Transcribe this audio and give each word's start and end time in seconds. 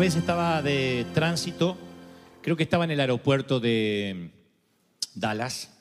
vez 0.00 0.16
estaba 0.16 0.62
de 0.62 1.04
tránsito, 1.12 1.76
creo 2.40 2.56
que 2.56 2.62
estaba 2.62 2.84
en 2.84 2.90
el 2.90 3.00
aeropuerto 3.00 3.60
de 3.60 4.30
Dallas, 5.14 5.76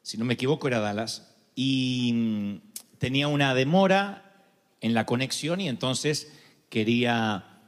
si 0.00 0.16
no 0.16 0.24
me 0.24 0.32
equivoco 0.32 0.66
era 0.66 0.80
Dallas, 0.80 1.30
y 1.54 2.10
mm, 2.14 2.60
tenía 2.96 3.28
una 3.28 3.54
demora 3.54 4.46
en 4.80 4.94
la 4.94 5.04
conexión 5.04 5.60
y 5.60 5.68
entonces 5.68 6.32
quería 6.70 7.60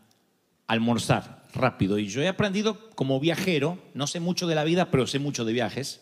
almorzar 0.66 1.44
rápido. 1.52 1.98
Y 1.98 2.06
yo 2.06 2.22
he 2.22 2.28
aprendido 2.28 2.88
como 2.94 3.20
viajero, 3.20 3.78
no 3.92 4.06
sé 4.06 4.18
mucho 4.18 4.46
de 4.46 4.54
la 4.54 4.64
vida, 4.64 4.90
pero 4.90 5.06
sé 5.06 5.18
mucho 5.18 5.44
de 5.44 5.52
viajes, 5.52 6.00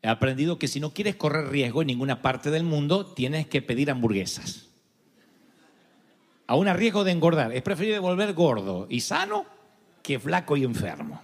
he 0.00 0.08
aprendido 0.08 0.58
que 0.58 0.68
si 0.68 0.80
no 0.80 0.94
quieres 0.94 1.16
correr 1.16 1.50
riesgo 1.50 1.82
en 1.82 1.88
ninguna 1.88 2.22
parte 2.22 2.50
del 2.50 2.62
mundo, 2.62 3.04
tienes 3.04 3.46
que 3.46 3.60
pedir 3.60 3.90
hamburguesas. 3.90 4.71
Aún 6.46 6.68
a 6.68 6.74
riesgo 6.74 7.04
de 7.04 7.12
engordar. 7.12 7.52
Es 7.52 7.62
preferible 7.62 7.98
volver 7.98 8.32
gordo 8.34 8.86
y 8.90 9.00
sano 9.00 9.46
que 10.02 10.18
flaco 10.18 10.56
y 10.56 10.64
enfermo. 10.64 11.22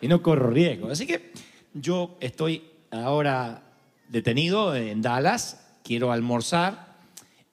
Y 0.00 0.08
no 0.08 0.22
corro 0.22 0.50
riesgo. 0.50 0.90
Así 0.90 1.06
que 1.06 1.32
yo 1.72 2.16
estoy 2.20 2.64
ahora 2.90 3.62
detenido 4.08 4.74
en 4.74 5.02
Dallas, 5.02 5.78
quiero 5.82 6.12
almorzar 6.12 6.94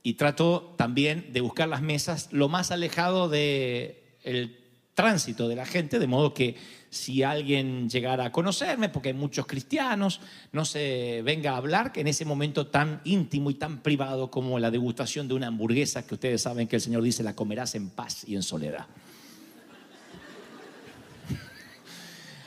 y 0.03 0.13
trato 0.13 0.73
también 0.77 1.31
de 1.33 1.41
buscar 1.41 1.67
las 1.67 1.81
mesas 1.81 2.29
lo 2.31 2.49
más 2.49 2.71
alejado 2.71 3.29
del 3.29 4.57
tránsito 4.93 5.47
de 5.47 5.55
la 5.55 5.65
gente, 5.65 5.99
de 5.99 6.07
modo 6.07 6.33
que 6.33 6.55
si 6.91 7.23
alguien 7.23 7.89
llegara 7.89 8.25
a 8.25 8.31
conocerme, 8.33 8.89
porque 8.89 9.09
hay 9.09 9.15
muchos 9.15 9.45
cristianos, 9.45 10.19
no 10.51 10.65
se 10.65 11.21
venga 11.23 11.53
a 11.53 11.57
hablar 11.57 11.93
que 11.93 12.01
en 12.01 12.07
ese 12.07 12.25
momento 12.25 12.67
tan 12.67 12.99
íntimo 13.05 13.49
y 13.49 13.53
tan 13.53 13.81
privado 13.81 14.29
como 14.29 14.59
la 14.59 14.69
degustación 14.69 15.29
de 15.29 15.33
una 15.33 15.47
hamburguesa 15.47 16.05
que 16.05 16.15
ustedes 16.15 16.41
saben 16.41 16.67
que 16.67 16.75
el 16.75 16.81
Señor 16.81 17.01
dice 17.01 17.23
la 17.23 17.33
comerás 17.33 17.75
en 17.75 17.89
paz 17.89 18.25
y 18.27 18.35
en 18.35 18.43
soledad. 18.43 18.87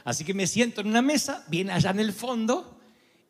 Así 0.05 0.25
que 0.25 0.35
me 0.35 0.47
siento 0.47 0.83
en 0.83 0.89
una 0.89 1.01
mesa, 1.01 1.43
bien 1.49 1.71
allá 1.71 1.91
en 1.91 2.01
el 2.01 2.13
fondo, 2.13 2.74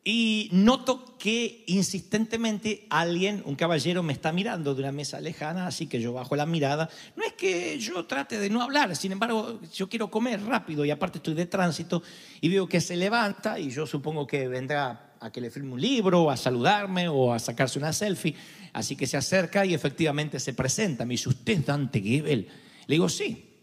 y 0.07 0.49
noto 0.51 1.17
que 1.17 1.63
insistentemente 1.65 2.85
alguien, 2.91 3.41
un 3.45 3.55
caballero, 3.55 4.03
me 4.03 4.13
está 4.13 4.31
mirando 4.31 4.75
de 4.75 4.81
una 4.81 4.91
mesa 4.91 5.19
lejana, 5.19 5.65
así 5.65 5.87
que 5.87 5.99
yo 5.99 6.13
bajo 6.13 6.35
la 6.35 6.45
mirada. 6.45 6.91
No 7.15 7.23
es 7.23 7.33
que 7.33 7.79
yo 7.79 8.05
trate 8.05 8.37
de 8.37 8.51
no 8.51 8.61
hablar, 8.61 8.95
sin 8.95 9.13
embargo, 9.13 9.59
yo 9.73 9.89
quiero 9.89 10.11
comer 10.11 10.43
rápido 10.43 10.85
y 10.85 10.91
aparte 10.91 11.17
estoy 11.17 11.33
de 11.33 11.47
tránsito 11.47 12.03
y 12.39 12.49
veo 12.49 12.69
que 12.69 12.81
se 12.81 12.95
levanta 12.95 13.59
y 13.59 13.71
yo 13.71 13.87
supongo 13.87 14.27
que 14.27 14.47
vendrá 14.47 15.15
a 15.19 15.31
que 15.31 15.41
le 15.41 15.49
firme 15.49 15.73
un 15.73 15.81
libro, 15.81 16.21
o 16.21 16.29
a 16.29 16.37
saludarme 16.37 17.07
o 17.07 17.33
a 17.33 17.39
sacarse 17.39 17.79
una 17.79 17.91
selfie. 17.91 18.35
Así 18.73 18.95
que 18.95 19.07
se 19.07 19.17
acerca 19.17 19.65
y 19.65 19.73
efectivamente 19.73 20.39
se 20.39 20.53
presenta. 20.53 21.03
Me 21.03 21.15
dice, 21.15 21.29
¿usted 21.29 21.53
es 21.53 21.65
Dante 21.65 21.99
Gebel? 21.99 22.47
Le 22.85 22.93
digo, 22.93 23.09
sí. 23.09 23.53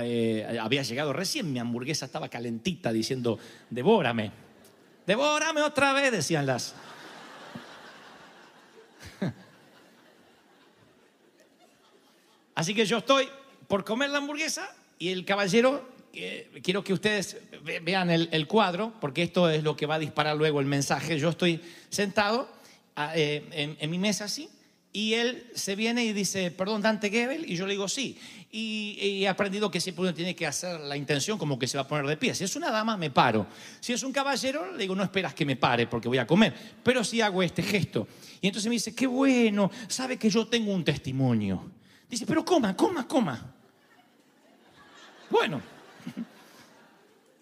Eh, 0.00 0.58
había 0.60 0.82
llegado 0.82 1.12
recién, 1.12 1.52
mi 1.52 1.60
hamburguesa 1.60 2.06
estaba 2.06 2.28
calentita 2.28 2.92
diciendo, 2.92 3.38
devórame. 3.70 4.32
Devórame 5.06 5.62
otra 5.62 5.92
vez, 5.92 6.12
decían 6.12 6.46
las. 6.46 6.74
Así 12.54 12.74
que 12.74 12.84
yo 12.84 12.98
estoy 12.98 13.28
por 13.66 13.84
comer 13.84 14.10
la 14.10 14.18
hamburguesa 14.18 14.74
y 14.98 15.08
el 15.10 15.24
caballero, 15.24 15.88
eh, 16.12 16.60
quiero 16.62 16.84
que 16.84 16.92
ustedes 16.92 17.38
ve- 17.62 17.80
vean 17.80 18.10
el, 18.10 18.28
el 18.32 18.46
cuadro, 18.46 18.92
porque 19.00 19.22
esto 19.22 19.48
es 19.48 19.62
lo 19.62 19.76
que 19.76 19.86
va 19.86 19.94
a 19.94 19.98
disparar 19.98 20.36
luego 20.36 20.60
el 20.60 20.66
mensaje. 20.66 21.18
Yo 21.18 21.30
estoy 21.30 21.62
sentado 21.88 22.48
ah, 22.94 23.12
eh, 23.16 23.46
en, 23.52 23.76
en 23.80 23.90
mi 23.90 23.98
mesa 23.98 24.24
así. 24.24 24.50
Y 24.94 25.14
él 25.14 25.46
se 25.54 25.74
viene 25.74 26.04
y 26.04 26.12
dice, 26.12 26.50
perdón, 26.50 26.82
Dante 26.82 27.08
Gebel, 27.08 27.50
y 27.50 27.56
yo 27.56 27.66
le 27.66 27.72
digo 27.72 27.88
sí. 27.88 28.18
Y, 28.50 28.98
y 29.00 29.24
he 29.24 29.28
aprendido 29.28 29.70
que 29.70 29.80
siempre 29.80 30.02
uno 30.02 30.12
tiene 30.12 30.36
que 30.36 30.46
hacer 30.46 30.78
la 30.80 30.98
intención 30.98 31.38
como 31.38 31.58
que 31.58 31.66
se 31.66 31.78
va 31.78 31.84
a 31.84 31.88
poner 31.88 32.04
de 32.06 32.18
pie. 32.18 32.34
Si 32.34 32.44
es 32.44 32.54
una 32.56 32.70
dama, 32.70 32.98
me 32.98 33.10
paro. 33.10 33.46
Si 33.80 33.94
es 33.94 34.02
un 34.02 34.12
caballero, 34.12 34.72
le 34.72 34.78
digo, 34.78 34.94
no 34.94 35.02
esperas 35.02 35.32
que 35.32 35.46
me 35.46 35.56
pare 35.56 35.86
porque 35.86 36.08
voy 36.08 36.18
a 36.18 36.26
comer. 36.26 36.52
Pero 36.82 37.02
sí 37.02 37.22
hago 37.22 37.42
este 37.42 37.62
gesto. 37.62 38.06
Y 38.42 38.48
entonces 38.48 38.68
me 38.68 38.74
dice, 38.74 38.94
qué 38.94 39.06
bueno, 39.06 39.70
sabe 39.88 40.18
que 40.18 40.28
yo 40.28 40.46
tengo 40.46 40.74
un 40.74 40.84
testimonio. 40.84 41.70
Dice, 42.10 42.26
pero 42.26 42.44
coma, 42.44 42.76
coma, 42.76 43.08
coma. 43.08 43.54
Bueno. 45.30 45.71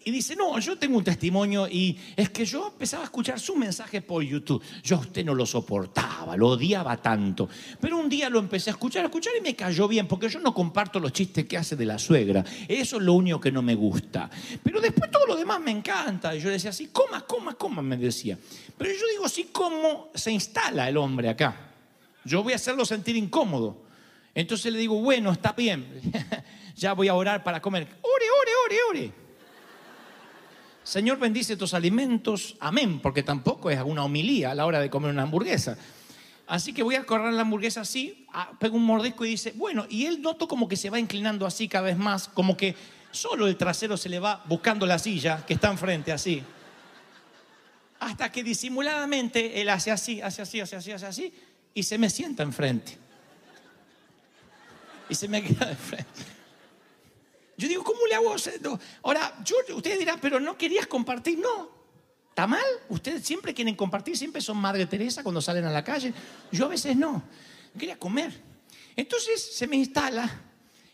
Y 0.03 0.09
dice, 0.09 0.35
no, 0.35 0.57
yo 0.57 0.77
tengo 0.77 0.97
un 0.97 1.03
testimonio 1.03 1.67
y 1.67 1.95
es 2.15 2.31
que 2.31 2.43
yo 2.43 2.69
empezaba 2.69 3.03
a 3.03 3.05
escuchar 3.05 3.39
su 3.39 3.55
mensaje 3.55 4.01
por 4.01 4.23
YouTube. 4.23 4.63
Yo 4.81 4.95
a 4.95 4.99
usted 4.99 5.23
no 5.23 5.35
lo 5.35 5.45
soportaba, 5.45 6.35
lo 6.35 6.49
odiaba 6.49 6.97
tanto. 6.97 7.47
Pero 7.79 7.97
un 7.97 8.09
día 8.09 8.27
lo 8.27 8.39
empecé 8.39 8.71
a 8.71 8.73
escuchar, 8.73 9.03
a 9.03 9.05
escuchar 9.05 9.33
y 9.37 9.41
me 9.41 9.55
cayó 9.55 9.87
bien, 9.87 10.07
porque 10.07 10.27
yo 10.27 10.39
no 10.39 10.55
comparto 10.55 10.99
los 10.99 11.13
chistes 11.13 11.45
que 11.45 11.55
hace 11.55 11.75
de 11.75 11.85
la 11.85 11.99
suegra. 11.99 12.43
Eso 12.67 12.97
es 12.97 13.03
lo 13.03 13.13
único 13.13 13.39
que 13.39 13.51
no 13.51 13.61
me 13.61 13.75
gusta. 13.75 14.27
Pero 14.63 14.81
después 14.81 15.11
todo 15.11 15.27
lo 15.27 15.35
demás 15.35 15.61
me 15.61 15.69
encanta. 15.69 16.35
Y 16.35 16.39
yo 16.39 16.49
decía 16.49 16.71
así, 16.71 16.87
coma, 16.87 17.21
coma, 17.21 17.53
coma, 17.53 17.83
me 17.83 17.95
decía. 17.95 18.39
Pero 18.75 18.91
yo 18.91 19.07
digo, 19.11 19.29
sí, 19.29 19.49
¿cómo 19.51 20.09
se 20.15 20.31
instala 20.31 20.89
el 20.89 20.97
hombre 20.97 21.29
acá? 21.29 21.55
Yo 22.25 22.41
voy 22.41 22.53
a 22.53 22.55
hacerlo 22.55 22.85
sentir 22.85 23.15
incómodo. 23.15 23.77
Entonces 24.33 24.73
le 24.73 24.79
digo, 24.79 24.99
bueno, 24.99 25.31
está 25.31 25.51
bien. 25.51 25.85
ya 26.75 26.93
voy 26.93 27.07
a 27.07 27.13
orar 27.13 27.43
para 27.43 27.61
comer. 27.61 27.83
Ore, 28.01 28.25
ore, 28.41 28.51
ore, 28.65 28.77
ore. 28.89 29.21
Señor, 30.91 31.19
bendice 31.19 31.55
tus 31.55 31.73
alimentos. 31.73 32.57
Amén, 32.59 32.99
porque 32.99 33.23
tampoco 33.23 33.71
es 33.71 33.79
una 33.79 34.03
homilía 34.03 34.51
a 34.51 34.55
la 34.55 34.65
hora 34.65 34.81
de 34.81 34.89
comer 34.89 35.11
una 35.11 35.21
hamburguesa. 35.21 35.77
Así 36.47 36.73
que 36.73 36.83
voy 36.83 36.95
a 36.95 37.05
correr 37.05 37.31
la 37.31 37.43
hamburguesa 37.43 37.79
así, 37.79 38.27
pego 38.59 38.75
un 38.75 38.83
mordisco 38.83 39.23
y 39.23 39.29
dice, 39.29 39.53
bueno, 39.55 39.85
y 39.89 40.05
él 40.05 40.21
noto 40.21 40.49
como 40.49 40.67
que 40.67 40.75
se 40.75 40.89
va 40.89 40.99
inclinando 40.99 41.45
así 41.45 41.69
cada 41.69 41.85
vez 41.85 41.97
más, 41.97 42.27
como 42.27 42.57
que 42.57 42.75
solo 43.09 43.47
el 43.47 43.55
trasero 43.55 43.95
se 43.95 44.09
le 44.09 44.19
va 44.19 44.43
buscando 44.49 44.85
la 44.85 44.99
silla 44.99 45.45
que 45.45 45.53
está 45.53 45.71
enfrente 45.71 46.11
así. 46.11 46.43
Hasta 48.01 48.29
que 48.29 48.43
disimuladamente 48.43 49.61
él 49.61 49.69
hace 49.69 49.91
así, 49.91 50.19
hace 50.21 50.41
así, 50.41 50.59
hace 50.59 50.75
así, 50.75 50.91
hace 50.91 51.05
así, 51.05 51.33
y 51.73 51.83
se 51.83 51.97
me 51.97 52.09
sienta 52.09 52.43
enfrente. 52.43 52.97
Y 55.07 55.15
se 55.15 55.29
me 55.29 55.41
queda 55.41 55.67
de 55.67 55.75
frente. 55.77 56.40
Yo 57.61 57.67
digo, 57.67 57.83
¿cómo 57.83 57.99
le 58.09 58.15
hago? 58.15 58.35
Ahora, 59.03 59.37
yo, 59.45 59.55
ustedes 59.75 59.99
dirán, 59.99 60.17
pero 60.19 60.39
no 60.39 60.57
querías 60.57 60.87
compartir. 60.87 61.37
No, 61.37 61.69
¿está 62.29 62.47
mal? 62.47 62.65
Ustedes 62.89 63.23
siempre 63.23 63.53
quieren 63.53 63.75
compartir, 63.75 64.17
siempre 64.17 64.41
son 64.41 64.57
Madre 64.57 64.87
Teresa 64.87 65.21
cuando 65.21 65.43
salen 65.43 65.65
a 65.65 65.69
la 65.69 65.83
calle. 65.83 66.11
Yo 66.51 66.65
a 66.65 66.69
veces 66.69 66.95
no. 66.97 67.21
Quería 67.77 67.99
comer. 67.99 68.33
Entonces 68.95 69.53
se 69.53 69.67
me 69.67 69.75
instala 69.75 70.41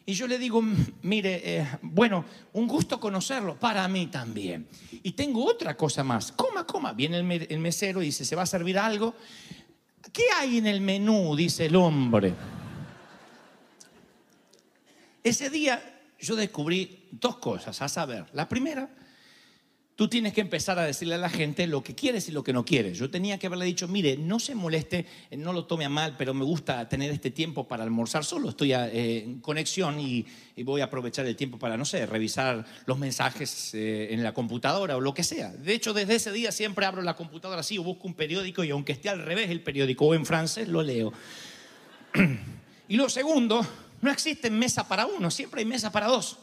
y 0.05 0.13
yo 0.13 0.27
le 0.27 0.37
digo, 0.37 0.61
mire, 1.03 1.41
eh, 1.41 1.67
bueno, 1.83 2.25
un 2.51 2.67
gusto 2.67 2.99
conocerlo, 2.99 3.57
para 3.57 3.87
mí 3.87 4.07
también. 4.07 4.67
Y 4.91 5.13
tengo 5.13 5.45
otra 5.45 5.77
cosa 5.77 6.03
más. 6.03 6.33
Coma, 6.33 6.67
coma. 6.67 6.91
Viene 6.91 7.15
el 7.15 7.59
mesero 7.59 8.01
y 8.01 8.07
dice, 8.07 8.25
¿se 8.25 8.35
va 8.35 8.41
a 8.41 8.45
servir 8.45 8.77
algo? 8.77 9.15
¿Qué 10.11 10.25
hay 10.35 10.57
en 10.57 10.67
el 10.67 10.81
menú? 10.81 11.33
Dice 11.33 11.67
el 11.67 11.77
hombre. 11.77 12.33
Ese 15.23 15.49
día 15.49 15.93
yo 16.19 16.35
descubrí 16.35 17.07
dos 17.11 17.37
cosas, 17.37 17.81
a 17.81 17.89
saber, 17.89 18.25
la 18.33 18.47
primera, 18.49 18.89
tú 19.97 20.07
tienes 20.07 20.31
que 20.31 20.41
empezar 20.41 20.77
a 20.77 20.85
decirle 20.85 21.15
a 21.15 21.17
la 21.17 21.27
gente 21.29 21.65
lo 21.65 21.83
que 21.83 21.95
quieres 21.95 22.29
y 22.29 22.31
lo 22.31 22.43
que 22.43 22.53
no 22.53 22.63
quieres. 22.63 22.99
Yo 22.99 23.09
tenía 23.09 23.39
que 23.39 23.47
haberle 23.47 23.65
dicho, 23.65 23.87
mire, 23.87 24.15
no 24.15 24.39
se 24.39 24.53
moleste, 24.53 25.07
eh, 25.31 25.37
no 25.37 25.53
lo 25.53 25.65
tome 25.65 25.85
a 25.85 25.89
mal, 25.89 26.15
pero 26.15 26.35
me 26.35 26.45
gusta 26.45 26.87
tener 26.87 27.09
este 27.11 27.31
tiempo 27.31 27.67
para 27.67 27.83
almorzar 27.83 28.23
solo, 28.23 28.49
estoy 28.49 28.73
eh, 28.73 29.23
en 29.23 29.41
conexión 29.41 29.99
y, 29.99 30.23
y 30.55 30.61
voy 30.61 30.81
a 30.81 30.85
aprovechar 30.85 31.25
el 31.25 31.35
tiempo 31.35 31.57
para, 31.57 31.77
no 31.77 31.83
sé, 31.83 32.05
revisar 32.05 32.63
los 32.85 32.99
mensajes 32.99 33.73
eh, 33.73 34.13
en 34.13 34.23
la 34.23 34.35
computadora 34.35 34.95
o 34.95 35.01
lo 35.01 35.15
que 35.15 35.23
sea. 35.23 35.49
De 35.49 35.73
hecho, 35.73 35.93
desde 35.93 36.15
ese 36.15 36.31
día 36.31 36.51
siempre 36.51 36.85
abro 36.85 37.01
la 37.01 37.15
computadora 37.15 37.61
así 37.61 37.79
o 37.79 37.83
busco 37.83 38.07
un 38.07 38.13
periódico 38.13 38.63
y 38.63 38.69
aunque 38.69 38.91
esté 38.91 39.09
al 39.09 39.23
revés 39.25 39.49
el 39.49 39.61
periódico 39.61 40.05
o 40.05 40.13
en 40.13 40.27
francés, 40.27 40.67
lo 40.67 40.83
leo. 40.83 41.11
Y 42.89 42.95
lo 42.95 43.09
segundo, 43.09 43.67
no 44.01 44.11
existe 44.11 44.49
mesa 44.49 44.87
para 44.87 45.05
uno, 45.05 45.31
siempre 45.31 45.59
hay 45.59 45.65
mesa 45.65 45.91
para 45.91 46.07
dos. 46.07 46.37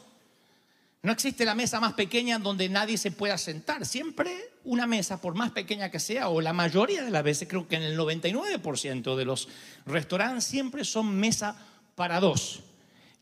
No 1.05 1.13
existe 1.13 1.45
la 1.45 1.55
mesa 1.55 1.81
más 1.81 1.93
pequeña 1.93 2.39
donde 2.39 2.67
nadie 2.71 2.97
se 2.97 3.11
pueda 3.11 3.37
sentar. 3.37 3.85
Siempre 3.85 4.53
una 4.65 4.87
mesa, 4.87 5.21
por 5.21 5.35
más 5.35 5.51
pequeña 5.51 5.91
que 5.91 6.01
sea, 6.01 6.31
o 6.31 6.41
la 6.41 6.55
mayoría 6.55 7.05
de 7.05 7.11
las 7.11 7.23
veces, 7.23 7.47
creo 7.47 7.69
que 7.69 7.77
en 7.77 7.83
el 7.83 7.99
99% 7.99 9.15
de 9.15 9.25
los 9.27 9.49
restaurantes 9.85 10.45
siempre 10.45 10.83
son 10.83 11.15
mesa 11.15 11.57
para 11.95 12.21
dos. 12.21 12.63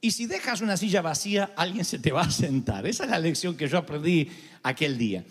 Y 0.01 0.13
si 0.13 0.27
dejas 0.27 0.61
una 0.61 0.77
silla 0.77 1.03
vacía, 1.03 1.53
alguien 1.57 1.85
se 1.85 1.99
te 1.99 2.13
va 2.13 2.23
a 2.23 2.31
sentar. 2.31 2.87
Esa 2.87 3.03
es 3.03 3.11
la 3.11 3.19
lección 3.19 3.57
que 3.57 3.67
yo 3.67 3.79
aprendí 3.79 4.31
aquel 4.63 4.97
día. 4.97 5.25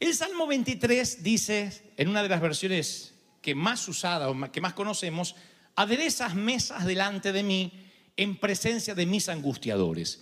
El 0.00 0.14
Salmo 0.14 0.46
23 0.46 1.22
dice, 1.22 1.92
en 1.98 2.08
una 2.08 2.22
de 2.22 2.30
las 2.30 2.40
versiones 2.40 3.12
que 3.42 3.54
más 3.54 3.86
usada 3.86 4.30
o 4.30 4.50
que 4.50 4.62
más 4.62 4.72
conocemos, 4.72 5.34
aderezas 5.76 6.34
mesas 6.34 6.86
delante 6.86 7.32
de 7.32 7.42
mí 7.42 7.87
en 8.18 8.36
presencia 8.36 8.94
de 8.94 9.06
mis 9.06 9.30
angustiadores. 9.30 10.20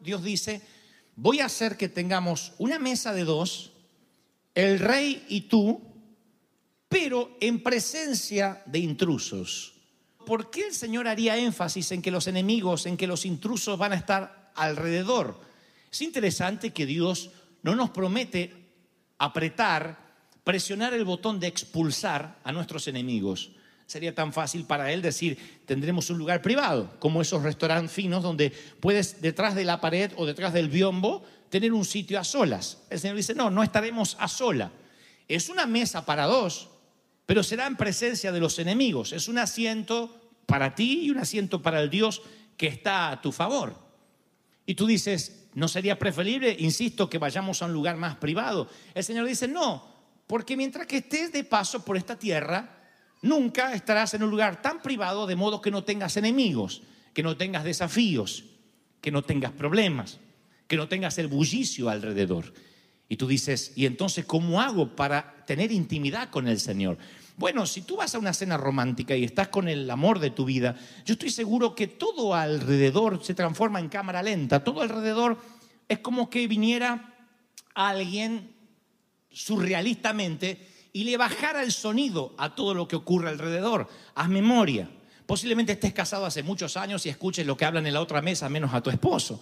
Dios 0.00 0.22
dice, 0.22 0.60
voy 1.16 1.40
a 1.40 1.46
hacer 1.46 1.78
que 1.78 1.88
tengamos 1.88 2.52
una 2.58 2.78
mesa 2.78 3.14
de 3.14 3.24
dos, 3.24 3.72
el 4.54 4.78
rey 4.80 5.24
y 5.28 5.42
tú, 5.42 5.80
pero 6.88 7.36
en 7.40 7.62
presencia 7.62 8.62
de 8.66 8.80
intrusos. 8.80 9.74
¿Por 10.26 10.50
qué 10.50 10.66
el 10.66 10.74
Señor 10.74 11.06
haría 11.06 11.38
énfasis 11.38 11.92
en 11.92 12.02
que 12.02 12.10
los 12.10 12.26
enemigos, 12.26 12.86
en 12.86 12.96
que 12.96 13.06
los 13.06 13.24
intrusos 13.24 13.78
van 13.78 13.92
a 13.92 13.96
estar 13.96 14.52
alrededor? 14.56 15.40
Es 15.90 16.02
interesante 16.02 16.72
que 16.72 16.86
Dios 16.86 17.30
no 17.62 17.76
nos 17.76 17.90
promete 17.90 18.52
apretar, 19.18 19.96
presionar 20.42 20.92
el 20.92 21.04
botón 21.04 21.38
de 21.38 21.46
expulsar 21.46 22.40
a 22.42 22.50
nuestros 22.50 22.88
enemigos. 22.88 23.52
Sería 23.88 24.14
tan 24.14 24.34
fácil 24.34 24.66
para 24.66 24.92
Él 24.92 25.00
decir, 25.00 25.62
tendremos 25.64 26.10
un 26.10 26.18
lugar 26.18 26.42
privado, 26.42 26.94
como 26.98 27.22
esos 27.22 27.42
restaurantes 27.42 27.90
finos 27.90 28.22
donde 28.22 28.50
puedes 28.80 29.22
detrás 29.22 29.54
de 29.54 29.64
la 29.64 29.80
pared 29.80 30.12
o 30.16 30.26
detrás 30.26 30.52
del 30.52 30.68
biombo 30.68 31.24
tener 31.48 31.72
un 31.72 31.86
sitio 31.86 32.20
a 32.20 32.24
solas. 32.24 32.82
El 32.90 33.00
Señor 33.00 33.16
dice, 33.16 33.34
no, 33.34 33.48
no 33.48 33.62
estaremos 33.62 34.18
a 34.20 34.28
sola. 34.28 34.70
Es 35.26 35.48
una 35.48 35.64
mesa 35.64 36.04
para 36.04 36.26
dos, 36.26 36.68
pero 37.24 37.42
será 37.42 37.66
en 37.66 37.78
presencia 37.78 38.30
de 38.30 38.40
los 38.40 38.58
enemigos. 38.58 39.14
Es 39.14 39.26
un 39.26 39.38
asiento 39.38 40.14
para 40.44 40.74
ti 40.74 41.04
y 41.04 41.10
un 41.10 41.16
asiento 41.16 41.62
para 41.62 41.80
el 41.80 41.88
Dios 41.88 42.20
que 42.58 42.66
está 42.66 43.10
a 43.10 43.22
tu 43.22 43.32
favor. 43.32 43.74
Y 44.66 44.74
tú 44.74 44.86
dices, 44.86 45.46
¿no 45.54 45.66
sería 45.66 45.98
preferible, 45.98 46.54
insisto, 46.58 47.08
que 47.08 47.16
vayamos 47.16 47.62
a 47.62 47.64
un 47.64 47.72
lugar 47.72 47.96
más 47.96 48.16
privado? 48.16 48.68
El 48.92 49.02
Señor 49.02 49.26
dice, 49.26 49.48
no, 49.48 49.88
porque 50.26 50.58
mientras 50.58 50.86
que 50.86 50.98
estés 50.98 51.32
de 51.32 51.42
paso 51.42 51.82
por 51.82 51.96
esta 51.96 52.18
tierra, 52.18 52.74
nunca 53.22 53.74
estarás 53.74 54.14
en 54.14 54.22
un 54.22 54.30
lugar 54.30 54.62
tan 54.62 54.80
privado 54.82 55.26
de 55.26 55.36
modo 55.36 55.60
que 55.60 55.70
no 55.70 55.84
tengas 55.84 56.16
enemigos, 56.16 56.82
que 57.12 57.22
no 57.22 57.36
tengas 57.36 57.64
desafíos, 57.64 58.44
que 59.00 59.10
no 59.10 59.22
tengas 59.22 59.52
problemas, 59.52 60.18
que 60.66 60.76
no 60.76 60.88
tengas 60.88 61.18
el 61.18 61.28
bullicio 61.28 61.88
alrededor. 61.88 62.52
Y 63.08 63.16
tú 63.16 63.26
dices, 63.26 63.72
¿y 63.74 63.86
entonces 63.86 64.24
cómo 64.24 64.60
hago 64.60 64.94
para 64.94 65.44
tener 65.46 65.72
intimidad 65.72 66.30
con 66.30 66.46
el 66.46 66.60
Señor? 66.60 66.98
Bueno, 67.38 67.66
si 67.66 67.82
tú 67.82 67.96
vas 67.96 68.14
a 68.14 68.18
una 68.18 68.34
cena 68.34 68.56
romántica 68.56 69.16
y 69.16 69.24
estás 69.24 69.48
con 69.48 69.68
el 69.68 69.88
amor 69.90 70.18
de 70.18 70.30
tu 70.30 70.44
vida, 70.44 70.76
yo 71.06 71.12
estoy 71.12 71.30
seguro 71.30 71.74
que 71.74 71.86
todo 71.86 72.34
alrededor 72.34 73.24
se 73.24 73.34
transforma 73.34 73.78
en 73.78 73.88
cámara 73.88 74.22
lenta. 74.22 74.64
Todo 74.64 74.82
alrededor 74.82 75.38
es 75.88 76.00
como 76.00 76.28
que 76.28 76.46
viniera 76.48 77.14
alguien 77.74 78.50
surrealistamente 79.30 80.67
y 80.92 81.04
le 81.04 81.16
bajara 81.16 81.62
el 81.62 81.72
sonido 81.72 82.34
a 82.38 82.54
todo 82.54 82.74
lo 82.74 82.88
que 82.88 82.96
ocurre 82.96 83.28
alrededor. 83.28 83.88
Haz 84.14 84.28
memoria. 84.28 84.88
Posiblemente 85.26 85.72
estés 85.72 85.92
casado 85.92 86.24
hace 86.24 86.42
muchos 86.42 86.76
años 86.76 87.04
y 87.04 87.10
escuches 87.10 87.46
lo 87.46 87.56
que 87.56 87.64
hablan 87.64 87.86
en 87.86 87.94
la 87.94 88.00
otra 88.00 88.22
mesa, 88.22 88.48
menos 88.48 88.72
a 88.72 88.82
tu 88.82 88.90
esposo. 88.90 89.40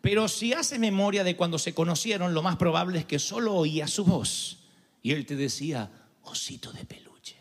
Pero 0.00 0.28
si 0.28 0.52
haces 0.52 0.78
memoria 0.78 1.24
de 1.24 1.36
cuando 1.36 1.58
se 1.58 1.74
conocieron, 1.74 2.32
lo 2.32 2.42
más 2.42 2.56
probable 2.56 3.00
es 3.00 3.04
que 3.06 3.18
solo 3.18 3.54
oía 3.54 3.88
su 3.88 4.04
voz. 4.04 4.58
Y 5.02 5.12
él 5.12 5.26
te 5.26 5.34
decía, 5.34 5.90
osito 6.22 6.72
de 6.72 6.84
peluche. 6.84 7.36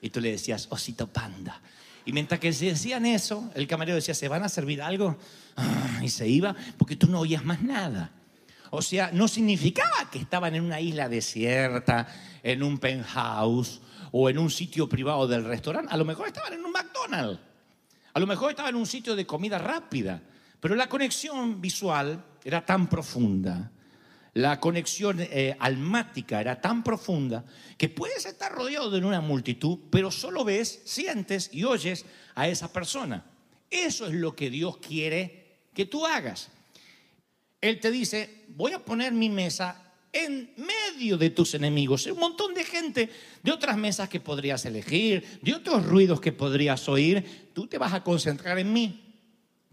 Y 0.00 0.10
tú 0.10 0.20
le 0.20 0.30
decías, 0.30 0.68
osito 0.70 1.08
panda. 1.08 1.60
Y 2.04 2.12
mientras 2.12 2.38
que 2.38 2.52
se 2.52 2.66
decían 2.66 3.06
eso, 3.06 3.50
el 3.54 3.66
camarero 3.66 3.96
decía, 3.96 4.14
¿se 4.14 4.28
van 4.28 4.44
a 4.44 4.48
servir 4.48 4.82
algo? 4.82 5.18
Ah, 5.56 6.00
y 6.02 6.10
se 6.10 6.28
iba 6.28 6.54
porque 6.78 6.96
tú 6.96 7.08
no 7.08 7.20
oías 7.20 7.44
más 7.44 7.62
nada. 7.62 8.12
O 8.74 8.82
sea, 8.82 9.10
no 9.12 9.28
significaba 9.28 10.10
que 10.10 10.18
estaban 10.18 10.54
en 10.56 10.64
una 10.64 10.80
isla 10.80 11.08
desierta, 11.08 12.08
en 12.42 12.62
un 12.62 12.78
penthouse 12.78 13.80
o 14.10 14.28
en 14.28 14.38
un 14.38 14.50
sitio 14.50 14.88
privado 14.88 15.28
del 15.28 15.44
restaurante. 15.44 15.94
A 15.94 15.96
lo 15.96 16.04
mejor 16.04 16.26
estaban 16.26 16.54
en 16.54 16.64
un 16.64 16.72
McDonald's. 16.72 17.40
A 18.12 18.20
lo 18.20 18.26
mejor 18.26 18.50
estaban 18.50 18.74
en 18.74 18.80
un 18.80 18.86
sitio 18.86 19.14
de 19.14 19.24
comida 19.26 19.58
rápida. 19.58 20.20
Pero 20.58 20.74
la 20.74 20.88
conexión 20.88 21.60
visual 21.60 22.24
era 22.42 22.64
tan 22.66 22.88
profunda, 22.88 23.70
la 24.34 24.58
conexión 24.58 25.18
eh, 25.20 25.56
almática 25.60 26.40
era 26.40 26.60
tan 26.60 26.82
profunda 26.82 27.44
que 27.78 27.88
puedes 27.88 28.26
estar 28.26 28.50
rodeado 28.50 28.90
de 28.90 28.98
una 28.98 29.20
multitud, 29.20 29.78
pero 29.90 30.10
solo 30.10 30.44
ves, 30.44 30.82
sientes 30.84 31.50
y 31.52 31.62
oyes 31.62 32.04
a 32.34 32.48
esa 32.48 32.72
persona. 32.72 33.24
Eso 33.70 34.06
es 34.06 34.14
lo 34.14 34.34
que 34.34 34.50
Dios 34.50 34.78
quiere 34.78 35.58
que 35.72 35.86
tú 35.86 36.04
hagas. 36.04 36.50
Él 37.64 37.80
te 37.80 37.90
dice, 37.90 38.44
voy 38.48 38.72
a 38.72 38.78
poner 38.78 39.14
mi 39.14 39.30
mesa 39.30 39.94
en 40.12 40.52
medio 40.58 41.16
de 41.16 41.30
tus 41.30 41.54
enemigos. 41.54 42.04
Un 42.04 42.18
montón 42.18 42.52
de 42.52 42.62
gente 42.62 43.08
de 43.42 43.52
otras 43.52 43.78
mesas 43.78 44.10
que 44.10 44.20
podrías 44.20 44.66
elegir, 44.66 45.40
de 45.40 45.54
otros 45.54 45.86
ruidos 45.86 46.20
que 46.20 46.30
podrías 46.30 46.86
oír. 46.90 47.48
Tú 47.54 47.66
te 47.66 47.78
vas 47.78 47.94
a 47.94 48.04
concentrar 48.04 48.58
en 48.58 48.70
mí. 48.70 49.14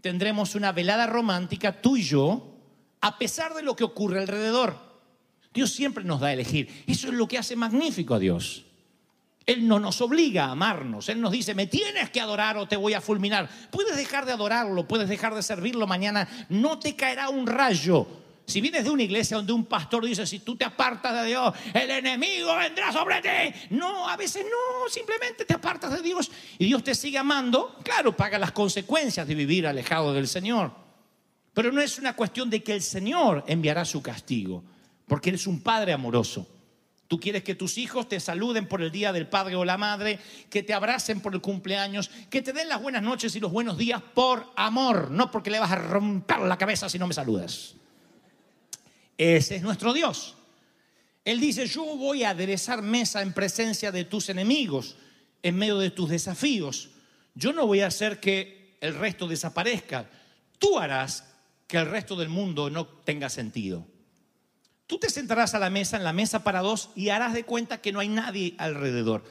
Tendremos 0.00 0.54
una 0.54 0.72
velada 0.72 1.06
romántica, 1.06 1.82
tú 1.82 1.98
y 1.98 2.02
yo, 2.02 2.56
a 3.02 3.18
pesar 3.18 3.52
de 3.52 3.62
lo 3.62 3.76
que 3.76 3.84
ocurre 3.84 4.20
alrededor. 4.20 4.74
Dios 5.52 5.70
siempre 5.70 6.02
nos 6.02 6.20
da 6.20 6.28
a 6.28 6.32
elegir. 6.32 6.70
Eso 6.86 7.08
es 7.08 7.12
lo 7.12 7.28
que 7.28 7.36
hace 7.36 7.56
magnífico 7.56 8.14
a 8.14 8.18
Dios. 8.18 8.64
Él 9.46 9.66
no 9.66 9.80
nos 9.80 10.00
obliga 10.00 10.46
a 10.46 10.52
amarnos. 10.52 11.08
Él 11.08 11.20
nos 11.20 11.32
dice, 11.32 11.54
me 11.54 11.66
tienes 11.66 12.10
que 12.10 12.20
adorar 12.20 12.56
o 12.56 12.66
te 12.66 12.76
voy 12.76 12.94
a 12.94 13.00
fulminar. 13.00 13.48
Puedes 13.70 13.96
dejar 13.96 14.26
de 14.26 14.32
adorarlo, 14.32 14.86
puedes 14.86 15.08
dejar 15.08 15.34
de 15.34 15.42
servirlo 15.42 15.86
mañana. 15.86 16.28
No 16.48 16.78
te 16.78 16.94
caerá 16.94 17.28
un 17.28 17.46
rayo. 17.46 18.06
Si 18.44 18.60
vienes 18.60 18.84
de 18.84 18.90
una 18.90 19.02
iglesia 19.02 19.36
donde 19.36 19.52
un 19.52 19.64
pastor 19.64 20.04
dice, 20.04 20.26
si 20.26 20.40
tú 20.40 20.56
te 20.56 20.64
apartas 20.64 21.22
de 21.22 21.28
Dios, 21.28 21.54
el 21.72 21.90
enemigo 21.90 22.54
vendrá 22.56 22.92
sobre 22.92 23.20
ti. 23.20 23.28
No, 23.70 24.08
a 24.08 24.16
veces 24.16 24.44
no, 24.44 24.88
simplemente 24.88 25.44
te 25.44 25.54
apartas 25.54 25.92
de 25.92 26.02
Dios 26.02 26.30
y 26.58 26.66
Dios 26.66 26.82
te 26.82 26.94
sigue 26.94 27.18
amando. 27.18 27.78
Claro, 27.82 28.16
paga 28.16 28.38
las 28.38 28.52
consecuencias 28.52 29.26
de 29.26 29.34
vivir 29.34 29.66
alejado 29.66 30.12
del 30.12 30.28
Señor. 30.28 30.72
Pero 31.54 31.70
no 31.70 31.80
es 31.80 31.98
una 31.98 32.14
cuestión 32.14 32.50
de 32.50 32.62
que 32.62 32.74
el 32.74 32.82
Señor 32.82 33.44
enviará 33.46 33.84
su 33.84 34.02
castigo, 34.02 34.64
porque 35.06 35.30
Él 35.30 35.36
es 35.36 35.46
un 35.46 35.60
Padre 35.62 35.92
amoroso. 35.92 36.46
Tú 37.12 37.20
quieres 37.20 37.44
que 37.44 37.54
tus 37.54 37.76
hijos 37.76 38.08
te 38.08 38.18
saluden 38.20 38.66
por 38.66 38.80
el 38.80 38.90
día 38.90 39.12
del 39.12 39.28
padre 39.28 39.54
o 39.54 39.66
la 39.66 39.76
madre, 39.76 40.18
que 40.48 40.62
te 40.62 40.72
abracen 40.72 41.20
por 41.20 41.34
el 41.34 41.42
cumpleaños, 41.42 42.10
que 42.30 42.40
te 42.40 42.54
den 42.54 42.70
las 42.70 42.80
buenas 42.80 43.02
noches 43.02 43.36
y 43.36 43.40
los 43.40 43.52
buenos 43.52 43.76
días 43.76 44.00
por 44.14 44.50
amor, 44.56 45.10
no 45.10 45.30
porque 45.30 45.50
le 45.50 45.58
vas 45.58 45.72
a 45.72 45.76
romper 45.76 46.38
la 46.38 46.56
cabeza 46.56 46.88
si 46.88 46.98
no 46.98 47.06
me 47.06 47.12
saludas. 47.12 47.74
Ese 49.18 49.56
es 49.56 49.62
nuestro 49.62 49.92
Dios. 49.92 50.36
Él 51.22 51.38
dice, 51.38 51.66
yo 51.66 51.84
voy 51.98 52.24
a 52.24 52.30
aderezar 52.30 52.80
mesa 52.80 53.20
en 53.20 53.34
presencia 53.34 53.92
de 53.92 54.06
tus 54.06 54.30
enemigos, 54.30 54.96
en 55.42 55.56
medio 55.56 55.76
de 55.76 55.90
tus 55.90 56.08
desafíos. 56.08 56.92
Yo 57.34 57.52
no 57.52 57.66
voy 57.66 57.80
a 57.80 57.88
hacer 57.88 58.20
que 58.20 58.78
el 58.80 58.94
resto 58.94 59.28
desaparezca. 59.28 60.08
Tú 60.58 60.78
harás 60.78 61.24
que 61.66 61.76
el 61.76 61.90
resto 61.90 62.16
del 62.16 62.30
mundo 62.30 62.70
no 62.70 62.86
tenga 62.86 63.28
sentido. 63.28 63.91
Tú 64.92 64.98
te 64.98 65.08
sentarás 65.08 65.54
a 65.54 65.58
la 65.58 65.70
mesa, 65.70 65.96
en 65.96 66.04
la 66.04 66.12
mesa 66.12 66.44
para 66.44 66.60
dos, 66.60 66.90
y 66.94 67.08
harás 67.08 67.32
de 67.32 67.44
cuenta 67.44 67.80
que 67.80 67.92
no 67.92 68.00
hay 68.00 68.08
nadie 68.08 68.54
alrededor. 68.58 69.24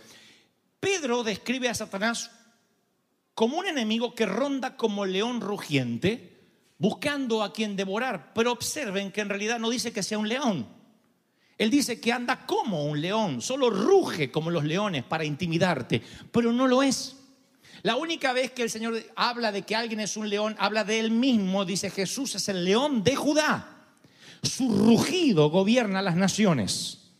Pedro 0.79 1.23
describe 1.23 1.69
a 1.69 1.75
Satanás 1.75 2.31
como 3.35 3.59
un 3.59 3.67
enemigo 3.67 4.15
que 4.15 4.25
ronda 4.25 4.75
como 4.75 5.05
león 5.05 5.39
rugiente, 5.39 6.47
buscando 6.79 7.43
a 7.43 7.53
quien 7.53 7.75
devorar. 7.75 8.33
Pero 8.33 8.51
observen 8.51 9.11
que 9.11 9.21
en 9.21 9.29
realidad 9.29 9.59
no 9.59 9.69
dice 9.69 9.93
que 9.93 10.01
sea 10.01 10.17
un 10.17 10.29
león. 10.29 10.67
Él 11.59 11.69
dice 11.69 12.01
que 12.01 12.11
anda 12.11 12.47
como 12.47 12.85
un 12.85 12.99
león, 12.99 13.39
solo 13.39 13.69
ruge 13.69 14.31
como 14.31 14.49
los 14.49 14.63
leones 14.63 15.03
para 15.03 15.25
intimidarte, 15.25 16.01
pero 16.31 16.51
no 16.51 16.65
lo 16.65 16.81
es. 16.81 17.17
La 17.83 17.97
única 17.97 18.33
vez 18.33 18.51
que 18.51 18.63
el 18.63 18.71
Señor 18.71 18.99
habla 19.15 19.51
de 19.51 19.61
que 19.61 19.75
alguien 19.75 19.99
es 19.99 20.17
un 20.17 20.27
león, 20.27 20.55
habla 20.57 20.83
de 20.83 20.99
él 20.99 21.11
mismo, 21.11 21.65
dice 21.65 21.91
Jesús 21.91 22.33
es 22.33 22.49
el 22.49 22.65
león 22.65 23.03
de 23.03 23.15
Judá. 23.15 23.77
Su 24.43 24.69
rugido 24.69 25.49
gobierna 25.49 26.01
las 26.01 26.15
naciones. 26.15 27.13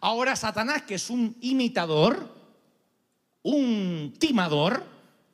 Ahora 0.00 0.36
Satanás, 0.36 0.82
que 0.82 0.96
es 0.96 1.10
un 1.10 1.36
imitador, 1.40 2.34
un 3.42 4.14
timador, 4.18 4.84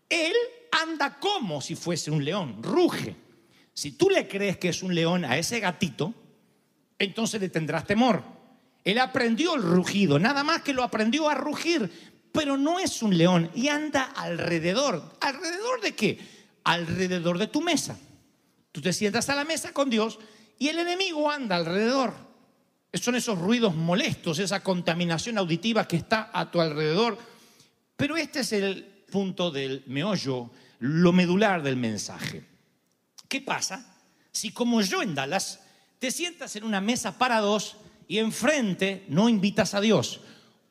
él 0.09 0.35
anda 0.71 1.19
como 1.19 1.61
si 1.61 1.75
fuese 1.75 2.11
un 2.11 2.25
león, 2.25 2.63
ruge. 2.63 3.17
Si 3.75 3.93
tú 3.93 4.11
le 4.11 4.29
crees 4.29 4.59
que 4.59 4.69
es 4.69 4.83
un 4.83 4.95
león 4.95 5.25
a 5.25 5.39
ese 5.39 5.61
gatito, 5.61 6.15
entonces 6.99 7.41
le 7.41 7.49
tendrás 7.49 7.87
temor. 7.87 8.23
Él 8.85 8.99
aprendió 8.99 9.55
el 9.55 9.63
rugido, 9.63 10.19
nada 10.19 10.45
más 10.45 10.63
que 10.63 10.73
lo 10.73 10.83
aprendió 10.83 11.29
a 11.29 11.35
rugir, 11.35 11.91
pero 12.33 12.57
no 12.57 12.79
es 12.79 13.03
un 13.03 13.17
león 13.17 13.51
y 13.55 13.69
anda 13.69 14.05
alrededor. 14.05 15.17
¿Alrededor 15.21 15.81
de 15.81 15.95
qué? 15.95 16.19
Alrededor 16.65 17.39
de 17.39 17.47
tu 17.47 17.61
mesa. 17.61 17.99
Tú 18.73 18.81
te 18.81 18.93
sientas 18.93 19.29
a 19.29 19.35
la 19.35 19.45
mesa 19.45 19.73
con 19.73 19.91
Dios 19.91 20.19
y 20.63 20.69
el 20.69 20.79
enemigo 20.79 21.29
anda 21.29 21.57
alrededor. 21.57 22.15
Son 22.93 23.17
esos 23.17 23.37
ruidos 23.37 23.75
molestos, 23.75 24.39
esa 24.39 24.63
contaminación 24.63 25.37
auditiva 25.37 25.89
que 25.89 25.97
está 25.97 26.31
a 26.33 26.53
tu 26.53 26.61
alrededor. 26.61 27.19
Pero 27.97 28.17
este 28.17 28.41
es 28.41 28.53
el 28.53 28.85
punto 29.11 29.51
del 29.51 29.83
meollo, 29.89 30.53
lo 30.79 31.13
medular 31.13 31.65
del 31.65 31.77
mensaje. 31.77 32.45
¿Qué 33.27 33.41
pasa 33.41 33.99
si 34.31 34.53
como 34.53 34.81
yo 34.83 35.03
en 35.03 35.17
Dallas 35.17 35.59
te 35.99 36.13
sientas 36.13 36.55
en 36.55 36.63
una 36.63 36.81
mesa 36.81 37.19
para 37.19 37.41
dos 37.41 37.75
y 38.07 38.19
enfrente 38.19 39.05
no 39.09 39.29
invitas 39.29 39.75
a 39.75 39.81
Dios? 39.81 40.21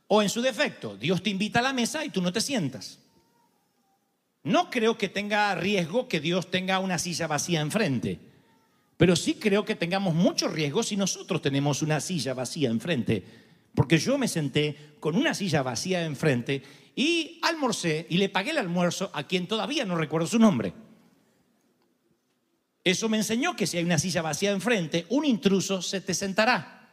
O 0.07 0.21
en 0.21 0.29
su 0.29 0.41
defecto, 0.41 0.95
Dios 0.95 1.21
te 1.21 1.31
invita 1.31 1.59
a 1.59 1.63
la 1.63 1.73
mesa 1.73 2.05
y 2.05 2.11
tú 2.11 2.21
no 2.21 2.31
te 2.31 2.39
sientas. 2.39 2.99
No 4.43 4.69
creo 4.69 4.97
que 4.97 5.09
tenga 5.09 5.53
riesgo 5.55 6.07
que 6.07 6.21
Dios 6.21 6.49
tenga 6.49 6.79
una 6.79 6.97
silla 6.97 7.27
vacía 7.27 7.59
enfrente, 7.59 8.30
pero 9.01 9.15
sí 9.15 9.33
creo 9.33 9.65
que 9.65 9.73
tengamos 9.73 10.13
mucho 10.13 10.47
riesgo 10.47 10.83
si 10.83 10.95
nosotros 10.95 11.41
tenemos 11.41 11.81
una 11.81 11.99
silla 11.99 12.35
vacía 12.35 12.69
enfrente, 12.69 13.25
porque 13.73 13.97
yo 13.97 14.15
me 14.19 14.27
senté 14.27 14.93
con 14.99 15.15
una 15.15 15.33
silla 15.33 15.63
vacía 15.63 16.05
enfrente 16.05 16.61
y 16.95 17.39
almorcé 17.41 18.05
y 18.11 18.17
le 18.17 18.29
pagué 18.29 18.51
el 18.51 18.59
almuerzo 18.59 19.09
a 19.15 19.23
quien 19.23 19.47
todavía 19.47 19.85
no 19.85 19.95
recuerdo 19.95 20.27
su 20.27 20.37
nombre. 20.37 20.73
Eso 22.83 23.09
me 23.09 23.17
enseñó 23.17 23.55
que 23.55 23.65
si 23.65 23.77
hay 23.77 23.85
una 23.85 23.97
silla 23.97 24.21
vacía 24.21 24.51
enfrente, 24.51 25.07
un 25.09 25.25
intruso 25.25 25.81
se 25.81 26.01
te 26.01 26.13
sentará. 26.13 26.87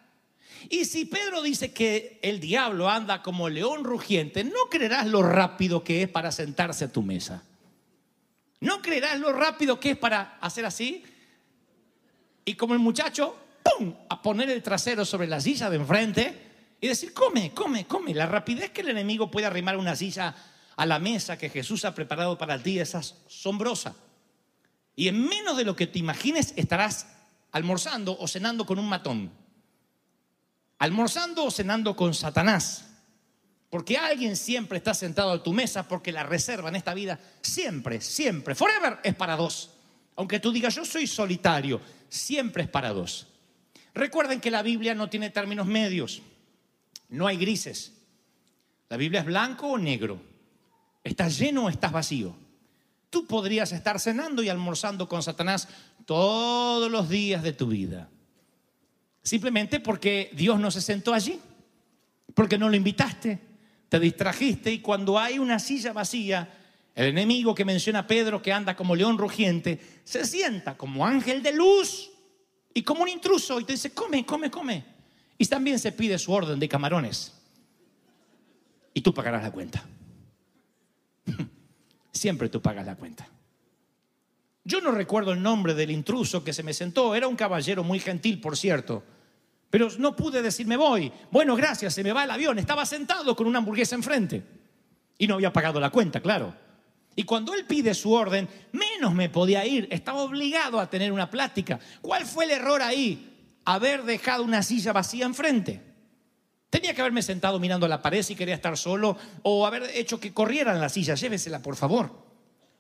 Y 0.70 0.86
si 0.86 1.04
Pedro 1.04 1.42
dice 1.42 1.74
que 1.74 2.20
el 2.22 2.40
diablo 2.40 2.88
anda 2.88 3.22
como 3.22 3.50
león 3.50 3.84
rugiente, 3.84 4.44
no 4.44 4.70
creerás 4.70 5.06
lo 5.08 5.22
rápido 5.22 5.84
que 5.84 6.04
es 6.04 6.08
para 6.08 6.32
sentarse 6.32 6.86
a 6.86 6.90
tu 6.90 7.02
mesa. 7.02 7.44
No 8.60 8.80
creerás 8.80 9.20
lo 9.20 9.30
rápido 9.34 9.78
que 9.78 9.90
es 9.90 9.98
para 9.98 10.38
hacer 10.40 10.64
así. 10.64 11.04
Y 12.48 12.54
como 12.54 12.72
el 12.72 12.80
muchacho, 12.80 13.36
¡pum!, 13.62 13.92
a 14.08 14.22
poner 14.22 14.48
el 14.48 14.62
trasero 14.62 15.04
sobre 15.04 15.26
la 15.26 15.38
silla 15.38 15.68
de 15.68 15.76
enfrente 15.76 16.76
y 16.80 16.88
decir, 16.88 17.12
come, 17.12 17.52
come, 17.52 17.86
come. 17.86 18.14
La 18.14 18.24
rapidez 18.24 18.70
que 18.70 18.80
el 18.80 18.88
enemigo 18.88 19.30
puede 19.30 19.46
arrimar 19.46 19.76
una 19.76 19.94
silla 19.94 20.34
a 20.74 20.86
la 20.86 20.98
mesa 20.98 21.36
que 21.36 21.50
Jesús 21.50 21.84
ha 21.84 21.94
preparado 21.94 22.38
para 22.38 22.58
ti 22.62 22.80
es 22.80 22.94
asombrosa. 22.94 23.94
Y 24.96 25.08
en 25.08 25.28
menos 25.28 25.58
de 25.58 25.66
lo 25.66 25.76
que 25.76 25.86
te 25.86 25.98
imagines 25.98 26.54
estarás 26.56 27.08
almorzando 27.52 28.16
o 28.18 28.26
cenando 28.26 28.64
con 28.64 28.78
un 28.78 28.88
matón. 28.88 29.30
Almorzando 30.78 31.44
o 31.44 31.50
cenando 31.50 31.94
con 31.94 32.14
Satanás. 32.14 32.86
Porque 33.68 33.98
alguien 33.98 34.36
siempre 34.36 34.78
está 34.78 34.94
sentado 34.94 35.32
a 35.32 35.42
tu 35.42 35.52
mesa 35.52 35.86
porque 35.86 36.12
la 36.12 36.22
reserva 36.22 36.70
en 36.70 36.76
esta 36.76 36.94
vida 36.94 37.20
siempre, 37.42 38.00
siempre, 38.00 38.54
forever 38.54 39.00
es 39.04 39.14
para 39.14 39.36
dos. 39.36 39.72
Aunque 40.16 40.40
tú 40.40 40.50
digas 40.50 40.74
yo 40.74 40.86
soy 40.86 41.06
solitario, 41.06 41.80
siempre 42.08 42.64
es 42.64 42.68
para 42.68 42.92
dos. 42.92 43.28
Recuerden 43.94 44.40
que 44.40 44.50
la 44.50 44.62
Biblia 44.62 44.94
no 44.94 45.10
tiene 45.10 45.30
términos 45.30 45.66
medios. 45.66 46.22
No 47.08 47.26
hay 47.26 47.36
grises. 47.36 47.92
La 48.88 48.96
Biblia 48.96 49.20
es 49.20 49.26
blanco 49.26 49.68
o 49.68 49.78
negro. 49.78 50.20
¿Estás 51.02 51.38
lleno 51.38 51.64
o 51.64 51.68
estás 51.68 51.92
vacío? 51.92 52.34
Tú 53.10 53.26
podrías 53.26 53.72
estar 53.72 53.98
cenando 53.98 54.42
y 54.42 54.48
almorzando 54.48 55.08
con 55.08 55.22
Satanás 55.22 55.68
todos 56.04 56.90
los 56.90 57.08
días 57.08 57.42
de 57.42 57.52
tu 57.52 57.66
vida. 57.66 58.08
Simplemente 59.22 59.80
porque 59.80 60.30
Dios 60.34 60.58
no 60.60 60.70
se 60.70 60.80
sentó 60.80 61.12
allí, 61.12 61.40
porque 62.34 62.58
no 62.58 62.68
lo 62.68 62.76
invitaste, 62.76 63.38
te 63.88 64.00
distrajiste 64.00 64.70
y 64.70 64.80
cuando 64.80 65.18
hay 65.18 65.38
una 65.38 65.58
silla 65.58 65.92
vacía, 65.92 66.48
el 66.98 67.06
enemigo 67.06 67.54
que 67.54 67.64
menciona 67.64 68.08
Pedro 68.08 68.42
que 68.42 68.52
anda 68.52 68.74
como 68.74 68.96
león 68.96 69.18
rugiente, 69.18 69.78
se 70.02 70.24
sienta 70.24 70.76
como 70.76 71.06
ángel 71.06 71.44
de 71.44 71.52
luz 71.52 72.10
y 72.74 72.82
como 72.82 73.02
un 73.02 73.08
intruso 73.08 73.60
y 73.60 73.64
te 73.64 73.74
dice, 73.74 73.94
come, 73.94 74.26
come, 74.26 74.50
come. 74.50 74.84
Y 75.38 75.46
también 75.46 75.78
se 75.78 75.92
pide 75.92 76.18
su 76.18 76.32
orden 76.32 76.58
de 76.58 76.68
camarones. 76.68 77.32
Y 78.92 79.00
tú 79.00 79.14
pagarás 79.14 79.44
la 79.44 79.52
cuenta. 79.52 79.86
Siempre 82.10 82.48
tú 82.48 82.60
pagas 82.60 82.84
la 82.84 82.96
cuenta. 82.96 83.28
Yo 84.64 84.80
no 84.80 84.90
recuerdo 84.90 85.30
el 85.30 85.40
nombre 85.40 85.74
del 85.74 85.92
intruso 85.92 86.42
que 86.42 86.52
se 86.52 86.64
me 86.64 86.74
sentó. 86.74 87.14
Era 87.14 87.28
un 87.28 87.36
caballero 87.36 87.84
muy 87.84 88.00
gentil, 88.00 88.40
por 88.40 88.56
cierto. 88.56 89.04
Pero 89.70 89.88
no 90.00 90.16
pude 90.16 90.42
decir, 90.42 90.66
me 90.66 90.76
voy. 90.76 91.12
Bueno, 91.30 91.54
gracias, 91.54 91.94
se 91.94 92.02
me 92.02 92.12
va 92.12 92.24
el 92.24 92.30
avión. 92.32 92.58
Estaba 92.58 92.84
sentado 92.84 93.36
con 93.36 93.46
una 93.46 93.58
hamburguesa 93.58 93.94
enfrente. 93.94 94.42
Y 95.16 95.28
no 95.28 95.34
había 95.34 95.52
pagado 95.52 95.78
la 95.78 95.90
cuenta, 95.90 96.20
claro. 96.20 96.66
Y 97.18 97.24
cuando 97.24 97.52
él 97.52 97.64
pide 97.64 97.94
su 97.94 98.12
orden, 98.12 98.48
menos 98.70 99.12
me 99.12 99.28
podía 99.28 99.66
ir. 99.66 99.88
Estaba 99.90 100.22
obligado 100.22 100.78
a 100.78 100.88
tener 100.88 101.10
una 101.10 101.28
plática. 101.28 101.80
¿Cuál 102.00 102.24
fue 102.24 102.44
el 102.44 102.52
error 102.52 102.80
ahí? 102.80 103.58
Haber 103.64 104.04
dejado 104.04 104.44
una 104.44 104.62
silla 104.62 104.92
vacía 104.92 105.26
enfrente. 105.26 105.82
Tenía 106.70 106.94
que 106.94 107.00
haberme 107.00 107.22
sentado 107.22 107.58
mirando 107.58 107.86
a 107.86 107.88
la 107.88 108.00
pared 108.00 108.22
si 108.22 108.36
quería 108.36 108.54
estar 108.54 108.78
solo 108.78 109.16
o 109.42 109.66
haber 109.66 109.90
hecho 109.94 110.20
que 110.20 110.32
corrieran 110.32 110.80
la 110.80 110.88
silla. 110.88 111.16
Llévesela, 111.16 111.60
por 111.60 111.74
favor. 111.74 112.24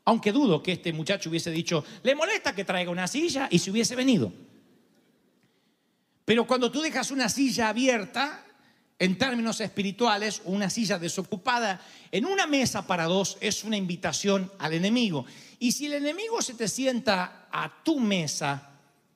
Aunque 0.04 0.30
dudo 0.30 0.62
que 0.62 0.70
este 0.70 0.92
muchacho 0.92 1.30
hubiese 1.30 1.50
dicho, 1.50 1.84
¿le 2.04 2.14
molesta 2.14 2.54
que 2.54 2.64
traiga 2.64 2.92
una 2.92 3.08
silla? 3.08 3.48
Y 3.50 3.58
se 3.58 3.72
hubiese 3.72 3.96
venido. 3.96 4.32
Pero 6.24 6.46
cuando 6.46 6.70
tú 6.70 6.80
dejas 6.80 7.10
una 7.10 7.28
silla 7.28 7.70
abierta, 7.70 8.44
en 8.98 9.16
términos 9.16 9.60
espirituales, 9.60 10.42
una 10.44 10.70
silla 10.70 10.98
desocupada 10.98 11.80
en 12.10 12.24
una 12.26 12.46
mesa 12.46 12.86
para 12.86 13.04
dos 13.04 13.38
es 13.40 13.62
una 13.64 13.76
invitación 13.76 14.50
al 14.58 14.74
enemigo. 14.74 15.24
Y 15.60 15.72
si 15.72 15.86
el 15.86 15.94
enemigo 15.94 16.42
se 16.42 16.54
te 16.54 16.66
sienta 16.66 17.48
a 17.52 17.82
tu 17.84 18.00
mesa, 18.00 18.68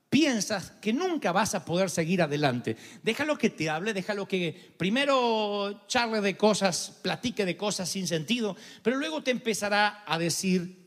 piensas 0.08 0.72
que 0.72 0.92
nunca 0.92 1.32
vas 1.32 1.54
a 1.54 1.64
poder 1.64 1.90
seguir 1.90 2.22
adelante. 2.22 2.76
Déjalo 3.02 3.38
que 3.38 3.50
te 3.50 3.70
hable, 3.70 3.92
déjalo 3.92 4.28
que 4.28 4.74
primero 4.76 5.86
charle 5.88 6.20
de 6.20 6.36
cosas, 6.36 6.98
platique 7.02 7.44
de 7.44 7.56
cosas 7.56 7.88
sin 7.88 8.06
sentido, 8.06 8.56
pero 8.82 8.98
luego 8.98 9.22
te 9.22 9.30
empezará 9.30 10.04
a 10.06 10.18
decir 10.18 10.82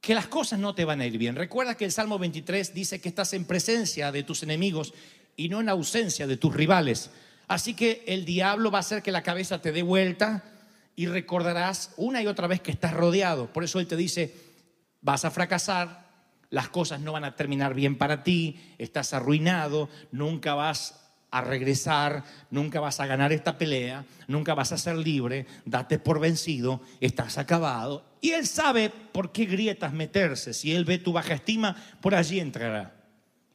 que 0.00 0.14
las 0.14 0.26
cosas 0.26 0.58
no 0.58 0.74
te 0.74 0.84
van 0.84 1.00
a 1.00 1.06
ir 1.06 1.18
bien. 1.18 1.36
Recuerda 1.36 1.76
que 1.76 1.84
el 1.84 1.92
Salmo 1.92 2.18
23 2.18 2.74
dice 2.74 3.00
que 3.00 3.08
estás 3.08 3.32
en 3.32 3.44
presencia 3.44 4.10
de 4.12 4.22
tus 4.22 4.42
enemigos 4.42 4.92
y 5.36 5.48
no 5.48 5.60
en 5.60 5.68
ausencia 5.68 6.26
de 6.26 6.36
tus 6.36 6.54
rivales. 6.54 7.10
Así 7.50 7.74
que 7.74 8.04
el 8.06 8.24
diablo 8.24 8.70
va 8.70 8.78
a 8.78 8.86
hacer 8.86 9.02
que 9.02 9.10
la 9.10 9.24
cabeza 9.24 9.60
te 9.60 9.72
dé 9.72 9.82
vuelta 9.82 10.44
y 10.94 11.06
recordarás 11.06 11.92
una 11.96 12.22
y 12.22 12.28
otra 12.28 12.46
vez 12.46 12.60
que 12.60 12.70
estás 12.70 12.92
rodeado. 12.92 13.52
Por 13.52 13.64
eso 13.64 13.80
él 13.80 13.88
te 13.88 13.96
dice, 13.96 14.32
vas 15.00 15.24
a 15.24 15.32
fracasar, 15.32 16.06
las 16.50 16.68
cosas 16.68 17.00
no 17.00 17.10
van 17.10 17.24
a 17.24 17.34
terminar 17.34 17.74
bien 17.74 17.98
para 17.98 18.22
ti, 18.22 18.60
estás 18.78 19.14
arruinado, 19.14 19.88
nunca 20.12 20.54
vas 20.54 21.10
a 21.32 21.40
regresar, 21.40 22.22
nunca 22.52 22.78
vas 22.78 23.00
a 23.00 23.06
ganar 23.06 23.32
esta 23.32 23.58
pelea, 23.58 24.04
nunca 24.28 24.54
vas 24.54 24.70
a 24.70 24.78
ser 24.78 24.94
libre, 24.94 25.44
date 25.64 25.98
por 25.98 26.20
vencido, 26.20 26.80
estás 27.00 27.36
acabado. 27.36 28.04
Y 28.20 28.30
él 28.30 28.46
sabe 28.46 28.90
por 28.90 29.32
qué 29.32 29.46
grietas 29.46 29.92
meterse. 29.92 30.54
Si 30.54 30.72
él 30.72 30.84
ve 30.84 30.98
tu 30.98 31.12
baja 31.12 31.34
estima, 31.34 31.74
por 32.00 32.14
allí 32.14 32.38
entrará. 32.38 32.94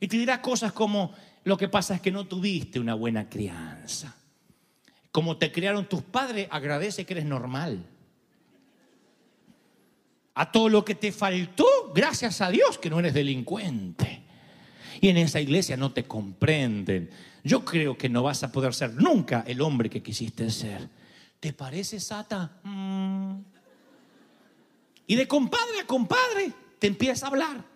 Y 0.01 0.09
te 0.09 0.17
dirá 0.17 0.41
cosas 0.41 0.73
como, 0.73 1.13
lo 1.45 1.57
que 1.57 1.69
pasa 1.69 1.95
es 1.95 2.01
que 2.01 2.11
no 2.11 2.25
tuviste 2.25 2.79
una 2.79 2.95
buena 2.95 3.29
crianza. 3.29 4.15
Como 5.11 5.37
te 5.37 5.51
criaron 5.51 5.87
tus 5.87 6.01
padres, 6.01 6.47
agradece 6.49 7.05
que 7.05 7.13
eres 7.13 7.25
normal. 7.25 7.85
A 10.33 10.51
todo 10.51 10.69
lo 10.69 10.83
que 10.83 10.95
te 10.95 11.11
faltó, 11.11 11.65
gracias 11.93 12.41
a 12.41 12.49
Dios 12.49 12.79
que 12.79 12.89
no 12.89 12.99
eres 12.99 13.13
delincuente. 13.13 14.23
Y 14.99 15.09
en 15.09 15.17
esa 15.17 15.39
iglesia 15.39 15.77
no 15.77 15.93
te 15.93 16.05
comprenden. 16.05 17.11
Yo 17.43 17.63
creo 17.63 17.95
que 17.95 18.09
no 18.09 18.23
vas 18.23 18.43
a 18.43 18.51
poder 18.51 18.73
ser 18.73 18.95
nunca 18.95 19.43
el 19.45 19.61
hombre 19.61 19.87
que 19.89 20.01
quisiste 20.01 20.49
ser. 20.49 20.89
¿Te 21.39 21.53
parece, 21.53 21.99
Sata? 21.99 22.59
Mm. 22.63 23.37
Y 25.05 25.15
de 25.15 25.27
compadre 25.27 25.79
a 25.79 25.85
compadre 25.85 26.51
te 26.79 26.87
empieza 26.87 27.27
a 27.27 27.29
hablar. 27.29 27.74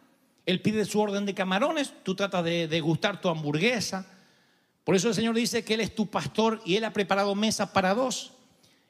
Él 0.49 0.61
pide 0.61 0.83
su 0.83 0.99
orden 0.99 1.27
de 1.27 1.35
camarones, 1.35 1.93
tú 2.01 2.15
tratas 2.15 2.43
de 2.43 2.67
degustar 2.67 3.21
tu 3.21 3.29
hamburguesa. 3.29 4.07
Por 4.83 4.95
eso 4.95 5.09
el 5.09 5.13
Señor 5.13 5.35
dice 5.35 5.63
que 5.63 5.75
Él 5.75 5.79
es 5.79 5.93
tu 5.93 6.07
pastor 6.07 6.59
y 6.65 6.75
Él 6.75 6.85
ha 6.85 6.91
preparado 6.91 7.35
mesa 7.35 7.71
para 7.71 7.93
dos. 7.93 8.31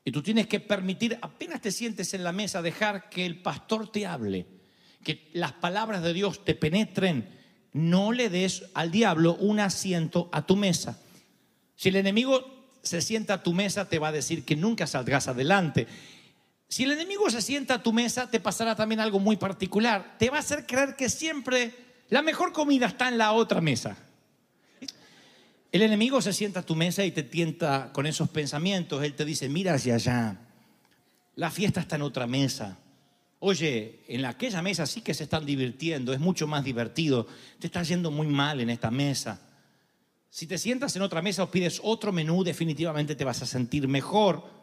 Y 0.06 0.14
tú 0.14 0.24
tienes 0.24 0.48
que 0.48 0.62
permitir, 0.62 1.20
apenas 1.22 1.60
te 1.60 1.74
sientes 1.74 2.14
en 2.14 2.24
la 2.24 2.32
mesa, 2.32 2.62
dejar 2.62 3.10
que 3.10 3.26
el 3.26 3.42
pastor 3.42 3.92
te 3.92 4.06
hable, 4.06 4.46
que 5.04 5.30
las 5.34 5.52
palabras 5.52 6.02
de 6.02 6.14
Dios 6.14 6.46
te 6.46 6.56
penetren. 6.56 7.28
No 7.74 8.14
le 8.14 8.30
des 8.30 8.64
al 8.74 8.90
diablo 8.90 9.36
un 9.36 9.60
asiento 9.60 10.30
a 10.32 10.46
tu 10.46 10.56
mesa. 10.56 11.02
Si 11.76 11.90
el 11.90 11.98
enemigo 11.98 12.70
se 12.84 13.02
sienta 13.02 13.34
a 13.34 13.44
tu 13.44 13.52
mesa, 13.52 13.90
te 13.90 14.00
va 14.00 14.08
a 14.08 14.14
decir 14.14 14.46
que 14.46 14.56
nunca 14.56 14.88
saldrás 14.88 15.28
adelante. 15.28 15.88
Si 16.70 16.84
el 16.84 16.92
enemigo 16.92 17.30
se 17.32 17.42
sienta 17.42 17.76
a 17.76 17.84
tu 17.84 17.92
mesa, 17.92 18.30
te 18.30 18.40
pasará 18.40 18.76
también 18.76 19.00
algo 19.00 19.20
muy 19.20 19.38
particular. 19.38 20.16
Te 20.20 20.30
va 20.30 20.38
a 20.38 20.42
hacer 20.42 20.68
creer 20.68 20.96
que 20.96 21.10
siempre 21.10 21.74
la 22.10 22.22
mejor 22.22 22.54
comida 22.54 22.86
está 22.86 23.08
en 23.08 23.18
la 23.18 23.32
otra 23.32 23.60
mesa. 23.60 23.98
El 25.72 25.82
enemigo 25.82 26.22
se 26.22 26.32
sienta 26.32 26.62
a 26.62 26.66
tu 26.66 26.76
mesa 26.76 27.04
y 27.04 27.12
te 27.12 27.24
tienta 27.24 27.92
con 27.92 28.06
esos 28.06 28.30
pensamientos. 28.30 29.04
Él 29.04 29.16
te 29.16 29.26
dice, 29.26 29.50
mira 29.50 29.74
hacia 29.74 29.96
allá. 29.96 30.38
La 31.36 31.50
fiesta 31.50 31.82
está 31.82 31.96
en 31.96 32.04
otra 32.04 32.28
mesa. 32.28 32.78
Oye, 33.40 34.02
en 34.08 34.26
aquella 34.26 34.62
mesa 34.62 34.86
sí 34.86 35.02
que 35.02 35.14
se 35.14 35.24
están 35.24 35.46
divirtiendo, 35.46 36.14
es 36.14 36.20
mucho 36.20 36.46
más 36.46 36.64
divertido. 36.64 37.26
Te 37.58 37.68
está 37.68 37.82
yendo 37.82 38.12
muy 38.12 38.28
mal 38.28 38.60
en 38.60 38.70
esta 38.70 38.92
mesa. 38.92 39.42
Si 40.30 40.46
te 40.46 40.60
sientas 40.60 40.96
en 40.96 41.02
otra 41.02 41.24
mesa 41.24 41.44
o 41.44 41.50
pides 41.50 41.80
otro 41.84 42.12
menú, 42.12 42.44
definitivamente 42.44 43.16
te 43.16 43.24
vas 43.24 43.42
a 43.42 43.48
sentir 43.48 43.88
mejor. 43.88 44.59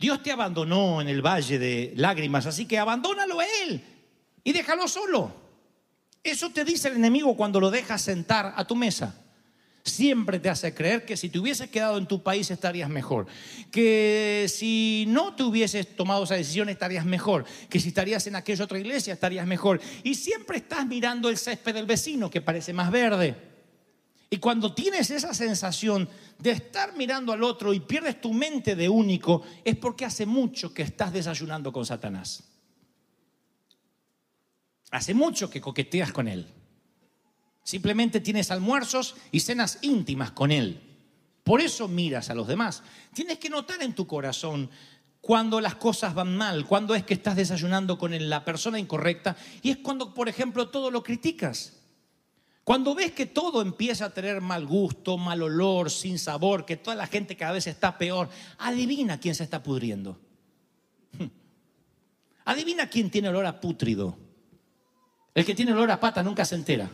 Dios 0.00 0.22
te 0.22 0.32
abandonó 0.32 1.02
en 1.02 1.08
el 1.08 1.20
valle 1.20 1.58
de 1.58 1.92
lágrimas, 1.94 2.46
así 2.46 2.64
que 2.64 2.78
abandónalo 2.78 3.38
a 3.38 3.44
Él 3.66 3.84
y 4.42 4.52
déjalo 4.52 4.88
solo. 4.88 5.30
Eso 6.24 6.48
te 6.48 6.64
dice 6.64 6.88
el 6.88 6.96
enemigo 6.96 7.36
cuando 7.36 7.60
lo 7.60 7.70
dejas 7.70 8.00
sentar 8.00 8.54
a 8.56 8.64
tu 8.66 8.74
mesa. 8.74 9.14
Siempre 9.84 10.38
te 10.38 10.48
hace 10.48 10.72
creer 10.72 11.04
que 11.04 11.18
si 11.18 11.28
te 11.28 11.38
hubieses 11.38 11.68
quedado 11.68 11.98
en 11.98 12.06
tu 12.06 12.22
país 12.22 12.50
estarías 12.50 12.88
mejor, 12.88 13.26
que 13.70 14.46
si 14.48 15.04
no 15.08 15.34
te 15.34 15.42
hubieses 15.42 15.94
tomado 15.94 16.24
esa 16.24 16.34
decisión 16.34 16.70
estarías 16.70 17.04
mejor, 17.04 17.44
que 17.68 17.78
si 17.78 17.88
estarías 17.88 18.26
en 18.26 18.36
aquella 18.36 18.64
otra 18.64 18.78
iglesia 18.78 19.12
estarías 19.12 19.46
mejor. 19.46 19.82
Y 20.02 20.14
siempre 20.14 20.56
estás 20.56 20.86
mirando 20.86 21.28
el 21.28 21.36
césped 21.36 21.74
del 21.74 21.84
vecino 21.84 22.30
que 22.30 22.40
parece 22.40 22.72
más 22.72 22.90
verde. 22.90 23.49
Y 24.30 24.38
cuando 24.38 24.72
tienes 24.72 25.10
esa 25.10 25.34
sensación 25.34 26.08
de 26.38 26.52
estar 26.52 26.96
mirando 26.96 27.32
al 27.32 27.42
otro 27.42 27.74
y 27.74 27.80
pierdes 27.80 28.20
tu 28.20 28.32
mente 28.32 28.76
de 28.76 28.88
único, 28.88 29.42
es 29.64 29.76
porque 29.76 30.04
hace 30.04 30.24
mucho 30.24 30.72
que 30.72 30.82
estás 30.82 31.12
desayunando 31.12 31.72
con 31.72 31.84
Satanás. 31.84 32.44
Hace 34.92 35.14
mucho 35.14 35.50
que 35.50 35.60
coqueteas 35.60 36.12
con 36.12 36.28
él. 36.28 36.46
Simplemente 37.62 38.20
tienes 38.20 38.50
almuerzos 38.50 39.16
y 39.30 39.40
cenas 39.40 39.78
íntimas 39.82 40.32
con 40.32 40.50
Él. 40.50 40.80
Por 41.44 41.60
eso 41.60 41.88
miras 41.88 42.30
a 42.30 42.34
los 42.34 42.48
demás. 42.48 42.82
Tienes 43.14 43.38
que 43.38 43.50
notar 43.50 43.82
en 43.82 43.94
tu 43.94 44.06
corazón 44.06 44.70
cuando 45.20 45.60
las 45.60 45.74
cosas 45.74 46.14
van 46.14 46.36
mal, 46.36 46.66
cuando 46.66 46.94
es 46.94 47.04
que 47.04 47.14
estás 47.14 47.36
desayunando 47.36 47.98
con 47.98 48.28
la 48.28 48.44
persona 48.44 48.78
incorrecta 48.78 49.36
y 49.62 49.70
es 49.70 49.76
cuando, 49.78 50.14
por 50.14 50.28
ejemplo, 50.28 50.68
todo 50.68 50.90
lo 50.90 51.02
criticas. 51.02 51.79
Cuando 52.64 52.94
ves 52.94 53.12
que 53.12 53.26
todo 53.26 53.62
empieza 53.62 54.06
a 54.06 54.10
tener 54.10 54.40
mal 54.40 54.66
gusto, 54.66 55.16
mal 55.16 55.42
olor, 55.42 55.90
sin 55.90 56.18
sabor, 56.18 56.64
que 56.64 56.76
toda 56.76 56.94
la 56.94 57.06
gente 57.06 57.36
cada 57.36 57.52
vez 57.52 57.66
está 57.66 57.96
peor, 57.98 58.28
adivina 58.58 59.18
quién 59.18 59.34
se 59.34 59.44
está 59.44 59.62
pudriendo. 59.62 60.18
Adivina 62.44 62.88
quién 62.88 63.10
tiene 63.10 63.28
olor 63.28 63.46
a 63.46 63.60
pútrido. 63.60 64.16
El 65.34 65.44
que 65.44 65.54
tiene 65.54 65.72
olor 65.72 65.90
a 65.90 66.00
pata 66.00 66.22
nunca 66.22 66.44
se 66.44 66.56
entera. 66.56 66.90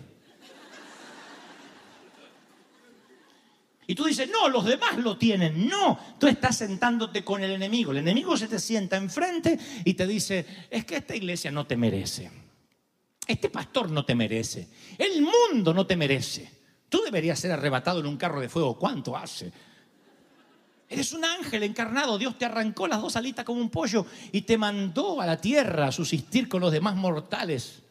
Y 3.89 3.95
tú 3.95 4.05
dices, 4.05 4.29
no, 4.31 4.49
los 4.49 4.65
demás 4.65 4.99
lo 4.99 5.17
tienen. 5.17 5.69
No, 5.69 5.99
tú 6.19 6.27
estás 6.27 6.57
sentándote 6.57 7.25
con 7.25 7.43
el 7.45 7.53
enemigo. 7.53 7.93
El 7.93 7.99
enemigo 7.99 8.37
se 8.37 8.49
te 8.49 8.59
sienta 8.59 8.97
enfrente 8.97 9.59
y 9.85 9.95
te 9.95 10.07
dice, 10.07 10.45
es 10.71 10.85
que 10.85 10.97
esta 10.97 11.15
iglesia 11.15 11.53
no 11.53 11.67
te 11.67 11.77
merece. 11.77 12.46
Este 13.27 13.51
pastor 13.51 13.91
no 13.91 14.05
te 14.05 14.15
merece. 14.15 14.69
El 14.97 15.23
mundo 15.23 15.75
no 15.75 15.87
te 15.87 15.97
merece. 15.97 16.51
Tú 16.89 17.03
deberías 17.05 17.39
ser 17.39 17.53
arrebatado 17.53 18.01
en 18.01 18.07
un 18.07 18.17
carro 18.17 18.41
de 18.41 18.49
fuego. 18.49 18.79
¿Cuánto 18.79 19.17
hace? 19.17 19.53
Eres 20.89 21.13
un 21.13 21.25
ángel 21.25 21.65
encarnado. 21.65 22.19
Dios 22.19 22.39
te 22.39 22.45
arrancó 22.45 22.87
las 22.87 23.03
dos 23.03 23.17
alitas 23.17 23.45
como 23.45 23.61
un 23.61 23.71
pollo 23.71 24.07
y 24.31 24.43
te 24.43 24.57
mandó 24.57 25.21
a 25.21 25.27
la 25.27 25.41
tierra 25.41 25.89
a 25.89 25.93
subsistir 25.93 26.49
con 26.49 26.61
los 26.61 26.71
demás 26.71 26.95
mortales. 26.95 27.83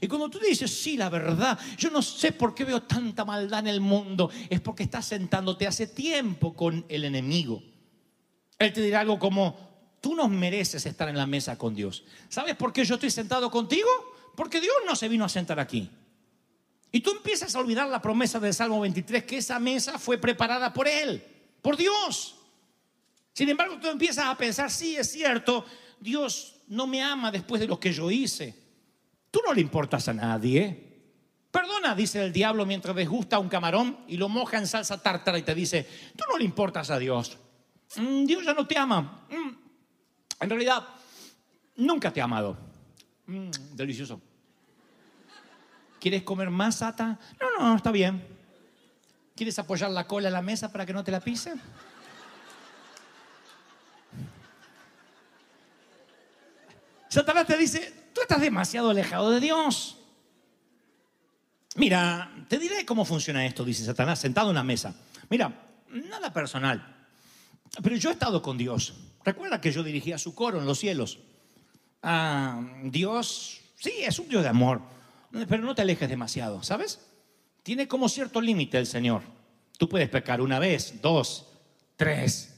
Y 0.00 0.08
cuando 0.08 0.28
tú 0.28 0.38
dices, 0.40 0.70
sí, 0.70 0.96
la 0.96 1.08
verdad, 1.08 1.58
yo 1.78 1.90
no 1.90 2.02
sé 2.02 2.32
por 2.32 2.54
qué 2.54 2.64
veo 2.64 2.82
tanta 2.82 3.24
maldad 3.24 3.60
en 3.60 3.68
el 3.68 3.80
mundo, 3.80 4.30
es 4.50 4.60
porque 4.60 4.82
estás 4.82 5.06
sentándote 5.06 5.66
hace 5.66 5.86
tiempo 5.86 6.54
con 6.54 6.84
el 6.88 7.04
enemigo. 7.04 7.62
Él 8.58 8.72
te 8.72 8.82
dirá 8.82 9.00
algo 9.00 9.18
como, 9.18 9.56
tú 10.00 10.14
no 10.14 10.28
mereces 10.28 10.84
estar 10.84 11.08
en 11.08 11.16
la 11.16 11.26
mesa 11.26 11.56
con 11.56 11.74
Dios. 11.74 12.04
¿Sabes 12.28 12.56
por 12.56 12.72
qué 12.72 12.84
yo 12.84 12.94
estoy 12.94 13.10
sentado 13.10 13.50
contigo? 13.50 13.88
Porque 14.36 14.60
Dios 14.60 14.76
no 14.86 14.94
se 14.94 15.08
vino 15.08 15.24
a 15.24 15.28
sentar 15.28 15.58
aquí. 15.58 15.90
Y 16.92 17.00
tú 17.00 17.10
empiezas 17.10 17.54
a 17.54 17.58
olvidar 17.58 17.88
la 17.88 18.00
promesa 18.00 18.38
del 18.38 18.54
Salmo 18.54 18.80
23, 18.80 19.24
que 19.24 19.38
esa 19.38 19.58
mesa 19.58 19.98
fue 19.98 20.18
preparada 20.18 20.72
por 20.72 20.86
Él, 20.86 21.22
por 21.60 21.76
Dios. 21.76 22.36
Sin 23.32 23.48
embargo, 23.48 23.78
tú 23.80 23.88
empiezas 23.88 24.26
a 24.26 24.36
pensar, 24.36 24.70
sí, 24.70 24.96
es 24.96 25.10
cierto, 25.10 25.66
Dios 26.00 26.56
no 26.68 26.86
me 26.86 27.02
ama 27.02 27.30
después 27.30 27.60
de 27.60 27.66
lo 27.66 27.78
que 27.78 27.92
yo 27.92 28.10
hice. 28.10 28.54
Tú 29.30 29.40
no 29.46 29.52
le 29.52 29.60
importas 29.60 30.08
a 30.08 30.14
nadie. 30.14 30.84
Perdona, 31.50 31.94
dice 31.94 32.24
el 32.24 32.32
diablo 32.32 32.64
mientras 32.64 32.94
desgusta 32.94 33.38
un 33.38 33.48
camarón 33.48 33.98
y 34.08 34.16
lo 34.16 34.28
moja 34.28 34.58
en 34.58 34.66
salsa 34.66 35.02
tártara 35.02 35.38
y 35.38 35.42
te 35.42 35.54
dice, 35.54 35.86
tú 36.16 36.24
no 36.30 36.38
le 36.38 36.44
importas 36.44 36.90
a 36.90 36.98
Dios. 36.98 37.36
Mm, 37.96 38.24
Dios 38.24 38.44
ya 38.44 38.54
no 38.54 38.66
te 38.66 38.78
ama. 38.78 39.26
Mm, 39.30 40.42
en 40.42 40.50
realidad, 40.50 40.86
nunca 41.76 42.12
te 42.12 42.20
ha 42.20 42.24
amado. 42.24 42.56
Mm, 43.26 43.50
delicioso. 43.74 44.20
¿Quieres 46.00 46.22
comer 46.22 46.50
más, 46.50 46.76
Sata? 46.76 47.18
No, 47.40 47.50
no, 47.58 47.76
está 47.76 47.90
bien. 47.90 48.26
¿Quieres 49.34 49.58
apoyar 49.58 49.90
la 49.90 50.06
cola 50.06 50.28
en 50.28 50.34
la 50.34 50.42
mesa 50.42 50.72
para 50.72 50.86
que 50.86 50.92
no 50.92 51.04
te 51.04 51.10
la 51.10 51.20
pise? 51.20 51.54
Satanás 57.08 57.46
te 57.46 57.56
dice, 57.56 58.06
Tú 58.16 58.22
estás 58.22 58.40
demasiado 58.40 58.88
alejado 58.88 59.30
de 59.30 59.40
Dios. 59.40 59.98
Mira, 61.74 62.32
te 62.48 62.56
diré 62.56 62.86
cómo 62.86 63.04
funciona 63.04 63.44
esto, 63.44 63.62
dice 63.62 63.84
Satanás, 63.84 64.20
sentado 64.20 64.46
en 64.46 64.52
una 64.52 64.64
mesa. 64.64 64.94
Mira, 65.28 65.52
nada 65.90 66.32
personal, 66.32 66.96
pero 67.82 67.94
yo 67.96 68.08
he 68.08 68.14
estado 68.14 68.40
con 68.40 68.56
Dios. 68.56 68.94
Recuerda 69.22 69.60
que 69.60 69.70
yo 69.70 69.82
dirigía 69.82 70.16
su 70.16 70.34
coro 70.34 70.58
en 70.58 70.64
los 70.64 70.78
cielos. 70.78 71.18
Ah, 72.02 72.58
Dios, 72.84 73.60
sí, 73.74 73.92
es 73.98 74.18
un 74.18 74.30
Dios 74.30 74.42
de 74.42 74.48
amor, 74.48 74.80
pero 75.48 75.62
no 75.62 75.74
te 75.74 75.82
alejes 75.82 76.08
demasiado, 76.08 76.62
¿sabes? 76.62 77.00
Tiene 77.62 77.88
como 77.88 78.08
cierto 78.08 78.40
límite 78.40 78.78
el 78.78 78.86
Señor. 78.86 79.22
Tú 79.78 79.88
puedes 79.88 80.08
pecar 80.08 80.40
una 80.40 80.58
vez, 80.58 81.00
dos, 81.02 81.46
tres. 81.96 82.54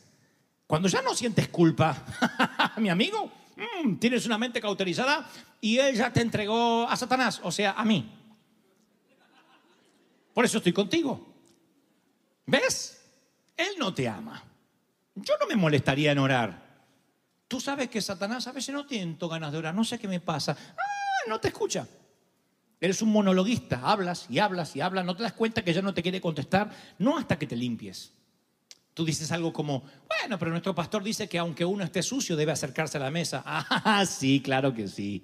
Cuando 0.66 0.88
ya 0.88 1.02
no 1.02 1.14
sientes 1.14 1.48
culpa, 1.48 2.04
mi 2.76 2.90
amigo, 2.90 3.32
mm, 3.56 3.96
tienes 3.96 4.26
una 4.26 4.38
mente 4.38 4.60
cauterizada, 4.60 5.28
y 5.60 5.78
él 5.78 5.96
ya 5.96 6.12
te 6.12 6.20
entregó 6.20 6.86
a 6.88 6.96
Satanás, 6.96 7.40
o 7.42 7.50
sea, 7.50 7.72
a 7.72 7.84
mí. 7.84 8.14
Por 10.34 10.44
eso 10.44 10.58
estoy 10.58 10.72
contigo. 10.72 11.26
¿Ves? 12.46 13.02
Él 13.56 13.74
no 13.78 13.92
te 13.92 14.08
ama. 14.08 14.44
Yo 15.14 15.34
no 15.40 15.46
me 15.46 15.56
molestaría 15.56 16.12
en 16.12 16.18
orar. 16.18 16.68
Tú 17.48 17.60
sabes 17.60 17.88
que 17.88 18.00
Satanás 18.00 18.46
a 18.46 18.52
veces 18.52 18.74
no 18.74 18.86
tiene 18.86 19.16
ganas 19.18 19.50
de 19.50 19.58
orar, 19.58 19.74
no 19.74 19.84
sé 19.84 19.98
qué 19.98 20.06
me 20.06 20.20
pasa. 20.20 20.56
Ah, 20.76 21.28
no 21.28 21.40
te 21.40 21.48
escucha. 21.48 21.88
Eres 22.80 23.02
un 23.02 23.10
monologuista, 23.10 23.80
hablas 23.82 24.26
y 24.28 24.38
hablas 24.38 24.74
y 24.76 24.80
hablas, 24.80 25.04
no 25.04 25.16
te 25.16 25.22
das 25.22 25.32
cuenta 25.32 25.62
que 25.62 25.72
ya 25.72 25.82
no 25.82 25.94
te 25.94 26.02
quiere 26.02 26.20
contestar, 26.20 26.70
no 26.98 27.18
hasta 27.18 27.38
que 27.38 27.46
te 27.46 27.56
limpies. 27.56 28.12
Tú 28.94 29.04
dices 29.04 29.30
algo 29.32 29.52
como, 29.52 29.84
bueno, 30.08 30.38
pero 30.38 30.50
nuestro 30.50 30.74
pastor 30.74 31.02
dice 31.02 31.28
que 31.28 31.38
aunque 31.38 31.64
uno 31.64 31.84
esté 31.84 32.02
sucio 32.02 32.36
debe 32.36 32.52
acercarse 32.52 32.98
a 32.98 33.00
la 33.00 33.10
mesa. 33.10 33.42
Ah, 33.46 34.04
sí, 34.06 34.40
claro 34.40 34.74
que 34.74 34.88
sí 34.88 35.22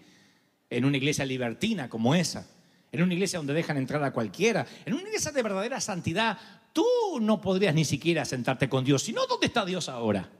en 0.77 0.85
una 0.85 0.97
iglesia 0.97 1.25
libertina 1.25 1.88
como 1.88 2.14
esa, 2.14 2.47
en 2.90 3.03
una 3.03 3.14
iglesia 3.14 3.38
donde 3.38 3.55
dejan 3.55 3.77
entrar 3.77 4.03
a 4.03 4.12
cualquiera, 4.12 4.67
en 4.85 4.95
una 4.95 5.03
iglesia 5.03 5.33
de 5.33 5.43
verdadera 5.43 5.81
santidad, 5.81 6.38
tú 6.73 6.85
no 7.21 7.40
podrías 7.40 7.75
ni 7.75 7.85
siquiera 7.85 8.25
sentarte 8.25 8.69
con 8.69 8.85
Dios, 8.85 9.03
sino 9.03 9.27
¿dónde 9.27 9.47
está 9.47 9.64
Dios 9.64 9.88
ahora? 9.88 10.31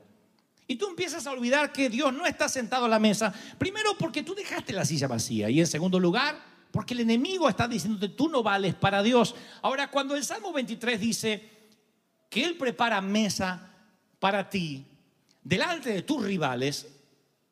Y 0.67 0.75
tú 0.77 0.89
empiezas 0.89 1.27
a 1.27 1.31
olvidar 1.31 1.71
que 1.71 1.89
Dios 1.89 2.13
no 2.13 2.25
está 2.25 2.49
sentado 2.49 2.85
a 2.85 2.89
la 2.89 2.99
mesa, 2.99 3.33
primero 3.57 3.97
porque 3.97 4.23
tú 4.23 4.33
dejaste 4.33 4.73
la 4.73 4.85
silla 4.85 5.07
vacía 5.07 5.49
y 5.49 5.59
en 5.59 5.67
segundo 5.67 5.99
lugar 5.99 6.54
porque 6.75 6.93
el 6.93 6.99
enemigo 6.99 7.47
está 7.47 7.69
diciéndote 7.69 8.09
tú 8.09 8.27
no 8.27 8.43
vales 8.43 8.75
para 8.75 9.01
Dios. 9.01 9.33
Ahora, 9.61 9.89
cuando 9.89 10.13
el 10.13 10.25
Salmo 10.25 10.51
23 10.51 10.99
dice 10.99 11.49
que 12.29 12.43
Él 12.43 12.57
prepara 12.57 12.99
mesa 12.99 13.73
para 14.19 14.49
ti 14.49 14.85
delante 15.41 15.93
de 15.93 16.01
tus 16.01 16.21
rivales, 16.21 16.85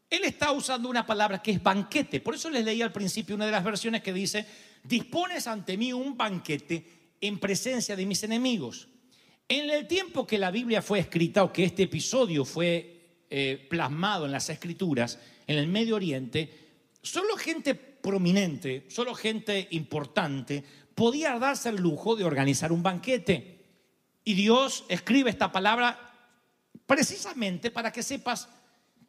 él 0.09 0.25
está 0.25 0.51
usando 0.51 0.89
una 0.89 1.05
palabra 1.05 1.41
que 1.41 1.51
es 1.51 1.63
banquete. 1.63 2.19
Por 2.19 2.35
eso 2.35 2.49
les 2.49 2.65
leí 2.65 2.81
al 2.81 2.91
principio 2.91 3.33
una 3.33 3.45
de 3.45 3.53
las 3.53 3.63
versiones 3.63 4.03
que 4.03 4.11
dice, 4.11 4.45
dispones 4.83 5.47
ante 5.47 5.77
mí 5.77 5.93
un 5.93 6.17
banquete 6.17 7.15
en 7.21 7.39
presencia 7.39 7.95
de 7.95 8.05
mis 8.05 8.23
enemigos. 8.23 8.89
En 9.47 9.69
el 9.69 9.87
tiempo 9.87 10.27
que 10.27 10.37
la 10.37 10.51
Biblia 10.51 10.81
fue 10.81 10.99
escrita 10.99 11.45
o 11.45 11.53
que 11.53 11.63
este 11.63 11.83
episodio 11.83 12.43
fue 12.43 13.23
eh, 13.29 13.65
plasmado 13.69 14.25
en 14.25 14.33
las 14.33 14.49
escrituras, 14.49 15.17
en 15.47 15.57
el 15.57 15.67
Medio 15.67 15.95
Oriente, 15.95 16.73
solo 17.01 17.37
gente 17.37 17.92
prominente, 18.03 18.85
solo 18.89 19.15
gente 19.15 19.69
importante 19.71 20.63
podía 20.93 21.39
darse 21.39 21.69
el 21.69 21.77
lujo 21.77 22.15
de 22.15 22.25
organizar 22.25 22.71
un 22.71 22.83
banquete. 22.83 23.65
Y 24.23 24.35
Dios 24.35 24.85
escribe 24.89 25.29
esta 25.29 25.51
palabra 25.51 26.11
precisamente 26.85 27.71
para 27.71 27.91
que 27.91 28.03
sepas 28.03 28.49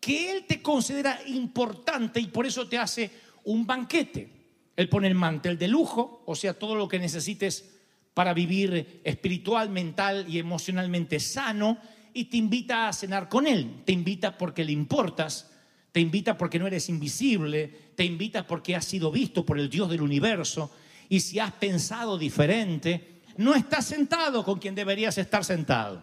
que 0.01 0.31
Él 0.31 0.45
te 0.47 0.63
considera 0.63 1.21
importante 1.27 2.21
y 2.21 2.29
por 2.29 2.47
eso 2.47 2.69
te 2.69 2.79
hace 2.79 3.11
un 3.45 3.67
banquete. 3.67 4.31
Él 4.77 4.89
pone 4.89 5.09
el 5.09 5.15
mantel 5.15 5.59
de 5.59 5.69
lujo, 5.69 6.23
o 6.27 6.35
sea, 6.35 6.55
todo 6.55 6.75
lo 6.75 6.89
que 6.89 6.99
necesites 6.99 7.73
para 8.15 8.33
vivir 8.33 9.01
espiritual, 9.05 9.71
mental 9.71 10.27
y 10.29 10.39
emocionalmente 10.39 11.19
sano, 11.21 11.79
y 12.13 12.27
te 12.27 12.37
invita 12.37 12.89
a 12.89 12.93
cenar 12.93 13.29
con 13.29 13.47
Él. 13.47 13.83
Te 13.85 13.93
invita 13.93 14.39
porque 14.39 14.65
le 14.65 14.73
importas, 14.73 15.51
te 15.95 16.01
invita 16.01 16.37
porque 16.37 16.59
no 16.59 16.67
eres 16.67 16.89
invisible, 16.89 17.69
te 17.95 18.05
invita 18.05 18.45
porque 18.45 18.75
has 18.75 18.85
sido 18.85 19.13
visto 19.13 19.47
por 19.47 19.61
el 19.61 19.71
Dios 19.71 19.89
del 19.89 20.03
universo, 20.03 20.73
y 21.09 21.21
si 21.21 21.39
has 21.39 21.53
pensado 21.53 22.19
diferente, 22.19 23.23
no 23.37 23.55
estás 23.55 23.87
sentado 23.87 24.45
con 24.45 24.59
quien 24.59 24.75
deberías 24.75 25.17
estar 25.19 25.45
sentado. 25.45 26.03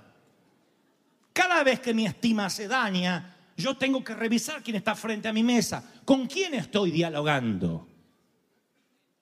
Cada 1.34 1.62
vez 1.66 1.82
que 1.82 1.94
mi 1.94 2.06
estima 2.06 2.50
se 2.50 2.70
daña, 2.70 3.36
Yo 3.58 3.76
tengo 3.76 4.02
que 4.04 4.16
revisar 4.16 4.64
quién 4.64 4.78
está 4.78 4.96
frente 4.96 5.28
a 5.28 5.34
mi 5.34 5.44
mesa, 5.44 5.84
con 6.06 6.26
quién 6.28 6.54
estoy 6.54 6.90
dialogando. 6.90 7.88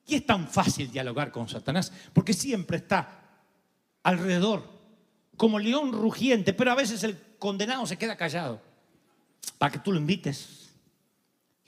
Y 0.06 0.14
es 0.14 0.24
tan 0.24 0.48
fácil 0.48 0.90
dialogar 0.90 1.30
con 1.30 1.48
Satanás, 1.48 1.92
porque 2.12 2.32
siempre 2.32 2.76
está 2.76 3.42
alrededor, 4.02 4.62
como 5.36 5.58
león 5.58 5.92
rugiente, 5.92 6.52
pero 6.52 6.70
a 6.70 6.76
veces 6.76 7.02
el 7.02 7.18
condenado 7.38 7.86
se 7.86 7.98
queda 7.98 8.16
callado, 8.16 8.62
para 9.58 9.72
que 9.72 9.78
tú 9.80 9.92
lo 9.92 9.98
invites. 9.98 10.59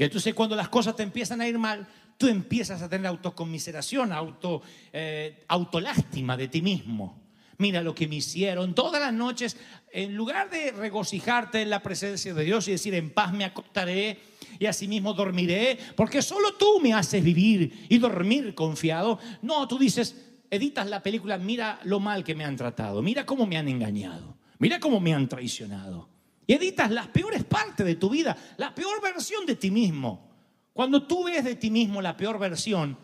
Entonces 0.05 0.35
cuando 0.35 0.57
las 0.57 0.69
cosas 0.69 0.97
te 0.97 1.03
empiezan 1.03 1.41
a 1.41 1.49
ir 1.49 1.59
mal, 1.59 1.87
tú 2.17 2.29
empiezas 2.29 2.83
a 2.83 2.89
tener 2.89 3.07
autocomiseración, 3.07 4.13
auto, 4.13 4.63
eh, 4.93 5.45
autolástima 5.49 6.37
de 6.37 6.49
ti 6.49 6.63
mismo. 6.63 7.21
Mira 7.59 7.83
lo 7.83 7.95
que 7.95 8.09
me 8.09 8.17
hicieron 8.17 8.75
todas 8.75 9.01
las 9.01 9.13
noches. 9.13 9.57
En 9.93 10.17
lugar 10.17 10.51
de 10.51 10.73
regocijarte 10.73 11.63
en 11.63 11.71
la 11.71 11.83
presencia 11.83 12.35
de 12.35 12.45
Dios 12.45 12.67
y 12.69 12.73
decir, 12.73 12.95
en 12.95 13.11
paz 13.11 13.33
me 13.33 13.45
acostaré 13.45 14.19
y 14.59 14.67
asimismo 14.67 15.15
dormiré, 15.15 15.79
porque 15.97 16.23
solo 16.23 16.55
tú 16.55 16.81
me 16.81 16.93
haces 16.93 17.23
vivir 17.23 17.87
y 17.89 17.99
dormir 17.99 18.55
confiado. 18.55 19.19
No, 19.43 19.69
tú 19.69 19.79
dices, 19.79 20.17
editas 20.51 20.89
la 20.89 21.03
película, 21.03 21.39
mira 21.39 21.81
lo 21.85 22.01
mal 22.01 22.25
que 22.25 22.35
me 22.35 22.45
han 22.45 22.57
tratado, 22.57 23.03
mira 23.03 23.25
cómo 23.27 23.47
me 23.47 23.57
han 23.57 23.69
engañado, 23.69 24.37
mira 24.59 24.81
cómo 24.81 25.01
me 25.01 25.15
han 25.15 25.29
traicionado. 25.29 26.12
Editas 26.53 26.91
las 26.91 27.09
peores 27.09 27.45
partes 27.45 27.87
de 27.87 27.95
tu 27.95 28.11
vida, 28.11 28.37
la 28.59 28.75
peor 28.75 29.01
versión 29.01 29.47
de 29.47 29.57
ti 29.57 29.71
mismo. 29.71 30.29
Cuando 30.75 31.07
tú 31.07 31.25
ves 31.25 31.45
de 31.45 31.57
ti 31.57 31.71
mismo 31.71 32.03
la 32.03 32.15
peor 32.15 32.39
versión, 32.39 32.99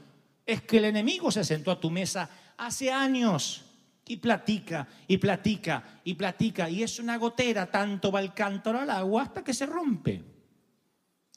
es 0.44 0.60
que 0.60 0.76
el 0.76 0.84
enemigo 0.84 1.30
se 1.30 1.42
sentó 1.44 1.70
a 1.70 1.80
tu 1.80 1.90
mesa 1.90 2.28
hace 2.58 2.92
años 2.92 3.64
y 4.06 4.18
platica 4.18 4.86
y 5.06 5.16
platica 5.16 6.00
y 6.04 6.12
platica 6.12 6.68
y 6.68 6.82
es 6.82 6.98
una 6.98 7.16
gotera, 7.16 7.70
tanto 7.70 8.12
va 8.12 8.20
el 8.20 8.34
cántaro 8.34 8.80
al 8.80 8.90
agua 8.90 9.22
hasta 9.22 9.42
que 9.42 9.54
se 9.54 9.64
rompe. 9.64 10.22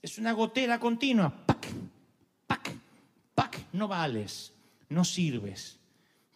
Es 0.02 0.17
una 0.17 0.34
gotera 0.34 0.82
continua, 0.82 1.34
pac, 1.45 1.65
pac, 2.45 2.74
pac, 3.34 3.58
no 3.71 3.88
vales, 3.88 4.52
no 4.89 5.06
sirves. 5.06 5.80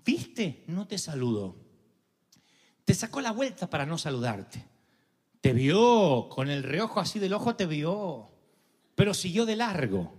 ¿Viste? 0.06 0.64
No 0.68 0.88
te 0.88 0.98
saludo. 0.98 1.58
Te 2.86 2.94
sacó 2.94 3.20
la 3.20 3.32
vuelta 3.32 3.70
para 3.70 3.86
no 3.86 3.98
saludarte. 3.98 4.75
Te 5.46 5.54
vio, 5.54 6.28
con 6.28 6.50
el 6.50 6.64
reojo 6.64 7.00
así 7.00 7.20
del 7.20 7.34
ojo 7.34 7.56
te 7.56 7.68
vio, 7.68 8.32
pero 8.96 9.14
siguió 9.14 9.46
de 9.46 9.56
largo, 9.56 10.12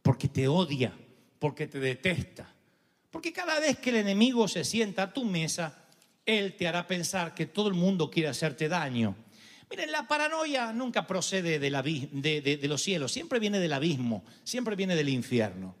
porque 0.00 0.28
te 0.28 0.46
odia, 0.46 0.92
porque 1.40 1.66
te 1.66 1.80
detesta. 1.80 2.54
Porque 3.10 3.32
cada 3.32 3.58
vez 3.58 3.80
que 3.80 3.90
el 3.90 3.96
enemigo 3.96 4.46
se 4.46 4.62
sienta 4.62 5.02
a 5.02 5.12
tu 5.12 5.24
mesa, 5.24 5.86
él 6.24 6.54
te 6.54 6.68
hará 6.68 6.86
pensar 6.86 7.34
que 7.34 7.46
todo 7.46 7.66
el 7.66 7.74
mundo 7.74 8.08
quiere 8.08 8.28
hacerte 8.28 8.68
daño. 8.68 9.16
Miren, 9.68 9.90
la 9.90 10.06
paranoia 10.06 10.72
nunca 10.72 11.04
procede 11.04 11.58
de, 11.58 11.70
la, 11.70 11.82
de, 11.82 12.40
de, 12.40 12.56
de 12.56 12.68
los 12.68 12.80
cielos, 12.80 13.10
siempre 13.10 13.40
viene 13.40 13.58
del 13.58 13.72
abismo, 13.72 14.22
siempre 14.44 14.76
viene 14.76 14.94
del 14.94 15.08
infierno. 15.08 15.74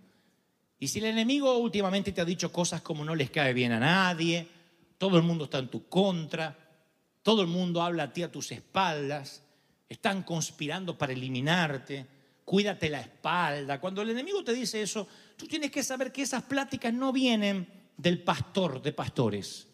Y 0.80 0.88
si 0.88 0.98
el 0.98 1.04
enemigo 1.04 1.58
últimamente 1.58 2.10
te 2.10 2.22
ha 2.22 2.24
dicho 2.24 2.50
cosas 2.50 2.82
como 2.82 3.04
no 3.04 3.14
les 3.14 3.30
cae 3.30 3.54
bien 3.54 3.70
a 3.70 3.78
nadie, 3.78 4.48
todo 4.98 5.16
el 5.16 5.22
mundo 5.22 5.44
está 5.44 5.60
en 5.60 5.68
tu 5.68 5.88
contra, 5.88 6.63
todo 7.24 7.40
el 7.40 7.48
mundo 7.48 7.82
habla 7.82 8.04
a 8.04 8.12
ti 8.12 8.22
a 8.22 8.30
tus 8.30 8.52
espaldas, 8.52 9.42
están 9.88 10.22
conspirando 10.22 10.96
para 10.98 11.14
eliminarte, 11.14 12.06
cuídate 12.44 12.90
la 12.90 13.00
espalda. 13.00 13.80
Cuando 13.80 14.02
el 14.02 14.10
enemigo 14.10 14.44
te 14.44 14.52
dice 14.52 14.82
eso, 14.82 15.08
tú 15.34 15.46
tienes 15.46 15.70
que 15.70 15.82
saber 15.82 16.12
que 16.12 16.20
esas 16.20 16.42
pláticas 16.42 16.92
no 16.92 17.12
vienen 17.12 17.66
del 17.96 18.22
pastor 18.22 18.82
de 18.82 18.92
pastores, 18.92 19.66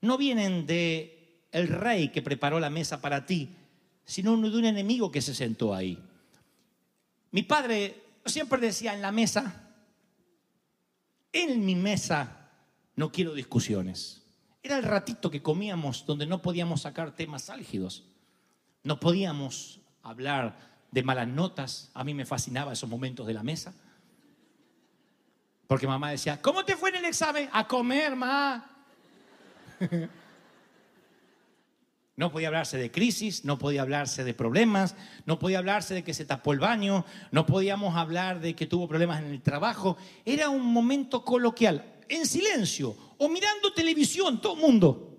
no 0.00 0.18
vienen 0.18 0.66
de 0.66 1.46
el 1.52 1.68
rey 1.68 2.08
que 2.08 2.22
preparó 2.22 2.58
la 2.58 2.70
mesa 2.70 3.00
para 3.00 3.24
ti, 3.24 3.54
sino 4.04 4.36
de 4.36 4.58
un 4.58 4.64
enemigo 4.64 5.12
que 5.12 5.22
se 5.22 5.32
sentó 5.32 5.72
ahí. 5.72 5.96
Mi 7.30 7.44
padre 7.44 8.02
siempre 8.26 8.60
decía 8.60 8.94
en 8.94 9.02
la 9.02 9.12
mesa, 9.12 9.70
en 11.32 11.64
mi 11.64 11.76
mesa 11.76 12.50
no 12.96 13.12
quiero 13.12 13.32
discusiones. 13.32 14.19
Era 14.62 14.76
el 14.76 14.84
ratito 14.84 15.30
que 15.30 15.42
comíamos 15.42 16.04
donde 16.04 16.26
no 16.26 16.42
podíamos 16.42 16.82
sacar 16.82 17.14
temas 17.14 17.48
álgidos. 17.48 18.04
No 18.82 19.00
podíamos 19.00 19.80
hablar 20.02 20.58
de 20.90 21.02
malas 21.02 21.28
notas. 21.28 21.90
A 21.94 22.04
mí 22.04 22.14
me 22.14 22.26
fascinaba 22.26 22.72
esos 22.72 22.88
momentos 22.88 23.26
de 23.26 23.34
la 23.34 23.42
mesa. 23.42 23.74
Porque 25.66 25.86
mamá 25.86 26.10
decía, 26.10 26.42
¿cómo 26.42 26.64
te 26.64 26.76
fue 26.76 26.90
en 26.90 26.96
el 26.96 27.04
examen? 27.06 27.48
A 27.52 27.66
comer, 27.66 28.16
ma. 28.16 28.66
No 32.16 32.30
podía 32.30 32.48
hablarse 32.48 32.76
de 32.76 32.90
crisis, 32.90 33.46
no 33.46 33.58
podía 33.58 33.80
hablarse 33.80 34.24
de 34.24 34.34
problemas, 34.34 34.94
no 35.24 35.38
podía 35.38 35.56
hablarse 35.56 35.94
de 35.94 36.04
que 36.04 36.12
se 36.12 36.26
tapó 36.26 36.52
el 36.52 36.58
baño, 36.58 37.06
no 37.30 37.46
podíamos 37.46 37.96
hablar 37.96 38.40
de 38.40 38.54
que 38.54 38.66
tuvo 38.66 38.86
problemas 38.86 39.20
en 39.20 39.28
el 39.30 39.40
trabajo. 39.40 39.96
Era 40.26 40.50
un 40.50 40.66
momento 40.66 41.24
coloquial, 41.24 41.82
en 42.10 42.26
silencio 42.26 42.94
o 43.22 43.28
mirando 43.28 43.72
televisión, 43.72 44.40
todo 44.40 44.54
el 44.54 44.60
mundo, 44.60 45.14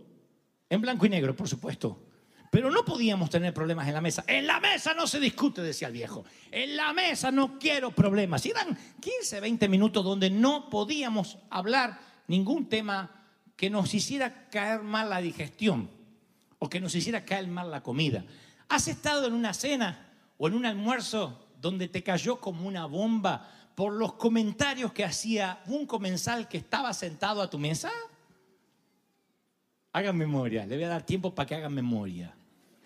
en 0.68 0.82
blanco 0.82 1.06
y 1.06 1.10
negro, 1.10 1.36
por 1.36 1.48
supuesto. 1.48 2.08
Pero 2.50 2.72
no 2.72 2.84
podíamos 2.84 3.30
tener 3.30 3.54
problemas 3.54 3.88
en 3.88 3.94
la 3.94 4.02
mesa. 4.02 4.24
En 4.28 4.48
la 4.48 4.60
mesa 4.60 4.94
no 4.96 5.06
se 5.06 5.20
discute, 5.20 5.62
decía 5.62 5.88
el 5.88 5.94
viejo. 5.94 6.26
En 6.50 6.76
la 6.76 6.94
mesa 6.94 7.32
no 7.32 7.60
quiero 7.60 7.92
problemas. 7.92 8.46
Y 8.46 8.50
eran 8.50 8.78
15, 9.00 9.40
20 9.40 9.70
minutos 9.70 10.04
donde 10.04 10.32
no 10.32 10.70
podíamos 10.70 11.38
hablar 11.52 12.00
ningún 12.28 12.68
tema 12.68 13.24
que 13.56 13.70
nos 13.70 13.94
hiciera 13.94 14.50
caer 14.50 14.82
mal 14.82 15.10
la 15.10 15.22
digestión 15.22 15.90
o 16.58 16.68
que 16.68 16.82
nos 16.82 16.96
hiciera 16.96 17.24
caer 17.24 17.48
mal 17.48 17.70
la 17.70 17.84
comida. 17.84 18.26
¿Has 18.68 18.88
estado 18.88 19.28
en 19.28 19.34
una 19.34 19.54
cena 19.54 20.12
o 20.40 20.48
en 20.48 20.56
un 20.56 20.66
almuerzo 20.66 21.52
donde 21.62 21.88
te 21.88 22.02
cayó 22.02 22.42
como 22.42 22.68
una 22.68 22.88
bomba 22.88 23.61
por 23.76 23.94
los 23.94 24.14
comentarios 24.14 24.94
que 24.94 25.04
hacía 25.04 25.62
un 25.68 25.86
comensal 25.86 26.48
que 26.48 26.58
estaba 26.58 26.94
sentado 26.94 27.42
a 27.42 27.50
tu 27.50 27.58
mesa? 27.58 27.92
Hagan 29.94 30.18
memoria, 30.18 30.66
le 30.66 30.76
voy 30.76 30.86
a 30.86 30.90
dar 30.90 31.06
tiempo 31.06 31.34
para 31.36 31.48
que 31.48 31.56
hagan 31.56 31.74
memoria. 31.74 32.34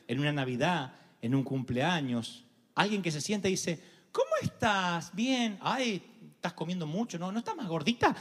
En 0.08 0.19
una 0.19 0.32
Navidad, 0.32 0.93
en 1.21 1.36
un 1.36 1.43
cumpleaños, 1.43 2.45
alguien 2.76 3.02
que 3.02 3.12
se 3.12 3.21
siente 3.21 3.48
y 3.48 3.52
dice, 3.52 3.82
¿cómo 4.12 4.30
estás? 4.41 5.13
Bien, 5.13 5.58
ay, 5.62 6.04
estás 6.36 6.54
comiendo 6.54 6.86
mucho, 6.86 7.17
¿no? 7.17 7.32
¿No 7.32 7.39
estás 7.39 7.56
más 7.56 7.67
gordita? 7.67 8.15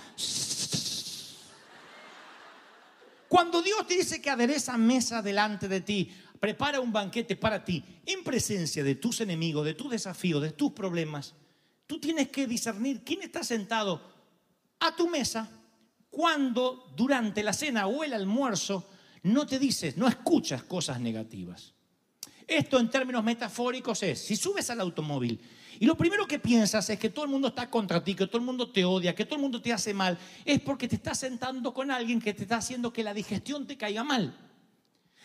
Cuando 3.29 3.62
Dios 3.62 3.87
te 3.87 3.94
dice 3.94 4.22
que 4.22 4.31
adereza 4.31 4.79
mesa 4.79 5.20
delante 5.20 5.66
de 5.66 5.81
ti, 5.81 6.11
prepara 6.38 6.81
un 6.81 6.92
banquete 6.92 7.37
para 7.37 7.64
ti, 7.64 7.85
en 8.07 8.22
presencia 8.22 8.85
de 8.85 8.94
tus 8.94 9.20
enemigos, 9.20 9.64
de 9.64 9.74
tus 9.74 9.90
desafíos, 9.90 10.42
de 10.42 10.53
tus 10.53 10.72
problemas, 10.72 11.35
tú 11.87 12.01
tienes 12.01 12.29
que 12.29 12.47
discernir 12.47 13.03
quién 13.05 13.23
está 13.23 13.42
sentado 13.44 14.01
a 14.81 14.94
tu 14.94 15.09
mesa 15.09 15.51
cuando 16.11 16.92
durante 16.97 17.42
la 17.42 17.53
cena 17.53 17.87
o 17.87 18.05
el 18.05 18.12
almuerzo 18.12 18.88
no 19.25 19.47
te 19.47 19.59
dices, 19.59 19.97
no 19.97 20.07
escuchas 20.07 20.62
cosas 20.62 21.01
negativas. 21.01 21.73
Esto 22.47 22.79
en 22.79 22.90
términos 22.90 23.25
metafóricos 23.25 24.03
es, 24.03 24.20
si 24.20 24.37
subes 24.37 24.68
al 24.70 24.81
automóvil 24.81 25.40
y 25.81 25.87
lo 25.87 25.97
primero 25.97 26.27
que 26.27 26.38
piensas 26.38 26.88
es 26.90 26.99
que 26.99 27.11
todo 27.11 27.25
el 27.25 27.31
mundo 27.31 27.49
está 27.49 27.68
contra 27.68 28.03
ti, 28.03 28.14
que 28.14 28.27
todo 28.27 28.38
el 28.38 28.44
mundo 28.44 28.70
te 28.70 28.85
odia, 28.85 29.14
que 29.14 29.25
todo 29.25 29.37
el 29.37 29.42
mundo 29.42 29.61
te 29.61 29.73
hace 29.73 29.92
mal, 29.92 30.18
es 30.44 30.61
porque 30.61 30.87
te 30.87 30.97
estás 30.97 31.18
sentando 31.18 31.75
con 31.75 31.90
alguien 31.90 32.20
que 32.20 32.35
te 32.35 32.42
está 32.42 32.59
haciendo 32.59 32.92
que 32.92 33.03
la 33.03 33.14
digestión 33.14 33.66
te 33.66 33.77
caiga 33.77 34.05
mal. 34.05 34.38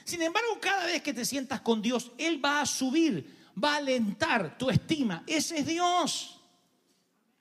Sin 0.06 0.22
embargo, 0.22 0.58
cada 0.60 0.86
vez 0.86 1.04
que 1.04 1.13
te 1.13 1.26
sientas 1.26 1.62
con 1.62 1.82
Dios, 1.82 2.12
Él 2.17 2.43
va 2.43 2.62
a 2.62 2.65
subir, 2.65 3.38
va 3.62 3.74
a 3.74 3.78
alentar 3.78 4.58
tu 4.58 4.69
estima. 4.69 5.24
Ese 5.28 5.60
es 5.60 5.67
Dios. 5.67 6.38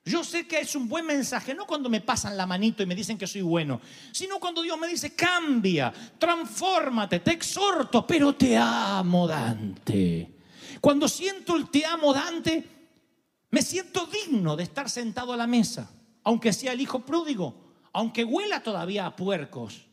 Yo 0.05 0.23
sé 0.23 0.47
que 0.47 0.59
es 0.59 0.75
un 0.75 0.87
buen 0.87 1.05
mensaje, 1.05 1.53
no 1.53 1.67
cuando 1.67 1.89
me 1.89 2.01
pasan 2.01 2.37
la 2.37 2.45
manito 2.45 2.81
y 2.81 2.85
me 2.85 2.95
dicen 2.95 3.17
que 3.17 3.27
soy 3.27 3.41
bueno, 3.41 3.81
sino 4.11 4.39
cuando 4.39 4.61
Dios 4.61 4.79
me 4.79 4.87
dice, 4.87 5.13
cambia, 5.13 5.93
transfórmate, 6.17 7.19
te 7.19 7.31
exhorto, 7.31 8.07
pero 8.07 8.33
te 8.33 8.57
amo, 8.57 9.27
Dante. 9.27 10.35
Cuando 10.81 11.07
siento 11.07 11.55
el 11.55 11.69
te 11.69 11.85
amo, 11.85 12.13
Dante, 12.13 12.65
me 13.51 13.61
siento 13.61 14.07
digno 14.07 14.55
de 14.55 14.63
estar 14.63 14.89
sentado 14.89 15.33
a 15.33 15.37
la 15.37 15.47
mesa, 15.47 15.91
aunque 16.23 16.53
sea 16.53 16.71
el 16.71 16.81
hijo 16.81 17.05
pródigo, 17.05 17.73
aunque 17.91 18.23
huela 18.23 18.63
todavía 18.63 19.05
a 19.05 19.15
puercos. 19.15 19.85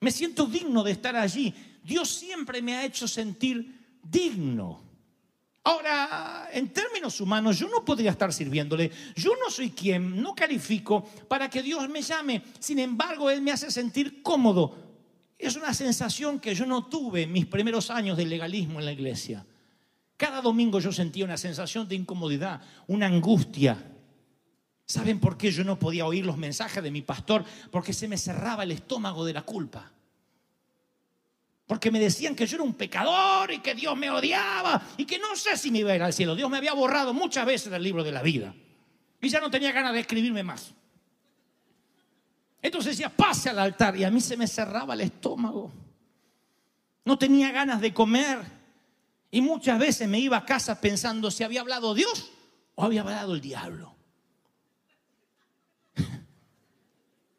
Me 0.00 0.10
siento 0.10 0.46
digno 0.46 0.82
de 0.82 0.92
estar 0.92 1.16
allí. 1.16 1.54
Dios 1.82 2.10
siempre 2.10 2.62
me 2.62 2.76
ha 2.76 2.84
hecho 2.84 3.08
sentir 3.08 3.98
digno. 4.02 4.82
Ahora, 5.66 6.50
en 6.52 6.68
términos 6.68 7.18
humanos, 7.22 7.58
yo 7.58 7.68
no 7.68 7.82
podría 7.82 8.10
estar 8.10 8.30
sirviéndole. 8.34 8.90
Yo 9.16 9.32
no 9.42 9.50
soy 9.50 9.70
quien, 9.70 10.20
no 10.20 10.34
califico 10.34 11.02
para 11.26 11.48
que 11.48 11.62
Dios 11.62 11.88
me 11.88 12.02
llame. 12.02 12.42
Sin 12.58 12.78
embargo, 12.78 13.30
Él 13.30 13.40
me 13.40 13.50
hace 13.50 13.70
sentir 13.70 14.22
cómodo. 14.22 14.76
Es 15.38 15.56
una 15.56 15.72
sensación 15.72 16.38
que 16.38 16.54
yo 16.54 16.66
no 16.66 16.84
tuve 16.86 17.22
en 17.22 17.32
mis 17.32 17.46
primeros 17.46 17.90
años 17.90 18.18
de 18.18 18.26
legalismo 18.26 18.78
en 18.78 18.84
la 18.84 18.92
iglesia. 18.92 19.46
Cada 20.18 20.42
domingo 20.42 20.80
yo 20.80 20.92
sentía 20.92 21.24
una 21.24 21.38
sensación 21.38 21.88
de 21.88 21.94
incomodidad, 21.96 22.60
una 22.86 23.06
angustia. 23.06 23.90
¿Saben 24.84 25.18
por 25.18 25.38
qué 25.38 25.50
yo 25.50 25.64
no 25.64 25.78
podía 25.78 26.04
oír 26.04 26.26
los 26.26 26.36
mensajes 26.36 26.82
de 26.82 26.90
mi 26.90 27.00
pastor? 27.00 27.42
Porque 27.70 27.94
se 27.94 28.06
me 28.06 28.18
cerraba 28.18 28.64
el 28.64 28.72
estómago 28.72 29.24
de 29.24 29.32
la 29.32 29.42
culpa. 29.42 29.93
Porque 31.66 31.90
me 31.90 31.98
decían 31.98 32.34
que 32.34 32.46
yo 32.46 32.56
era 32.56 32.64
un 32.64 32.74
pecador 32.74 33.50
y 33.50 33.60
que 33.60 33.74
Dios 33.74 33.96
me 33.96 34.10
odiaba 34.10 34.82
y 34.98 35.06
que 35.06 35.18
no 35.18 35.34
sé 35.34 35.56
si 35.56 35.70
me 35.70 35.78
iba 35.78 35.92
a 35.92 35.96
ir 35.96 36.02
al 36.02 36.12
cielo. 36.12 36.36
Dios 36.36 36.50
me 36.50 36.58
había 36.58 36.74
borrado 36.74 37.14
muchas 37.14 37.46
veces 37.46 37.70
del 37.70 37.82
libro 37.82 38.04
de 38.04 38.12
la 38.12 38.22
vida. 38.22 38.54
Y 39.20 39.28
ya 39.28 39.40
no 39.40 39.50
tenía 39.50 39.72
ganas 39.72 39.94
de 39.94 40.00
escribirme 40.00 40.42
más. 40.42 40.74
Entonces 42.60 42.96
decía, 42.96 43.08
pase 43.08 43.48
al 43.48 43.58
altar. 43.58 43.96
Y 43.96 44.04
a 44.04 44.10
mí 44.10 44.20
se 44.20 44.36
me 44.36 44.46
cerraba 44.46 44.92
el 44.92 45.00
estómago. 45.00 45.72
No 47.06 47.18
tenía 47.18 47.50
ganas 47.50 47.80
de 47.80 47.94
comer. 47.94 48.40
Y 49.30 49.40
muchas 49.40 49.78
veces 49.78 50.06
me 50.06 50.18
iba 50.18 50.36
a 50.36 50.44
casa 50.44 50.78
pensando 50.80 51.30
si 51.30 51.44
había 51.44 51.62
hablado 51.62 51.94
Dios 51.94 52.30
o 52.74 52.84
había 52.84 53.00
hablado 53.00 53.34
el 53.34 53.40
diablo. 53.40 53.94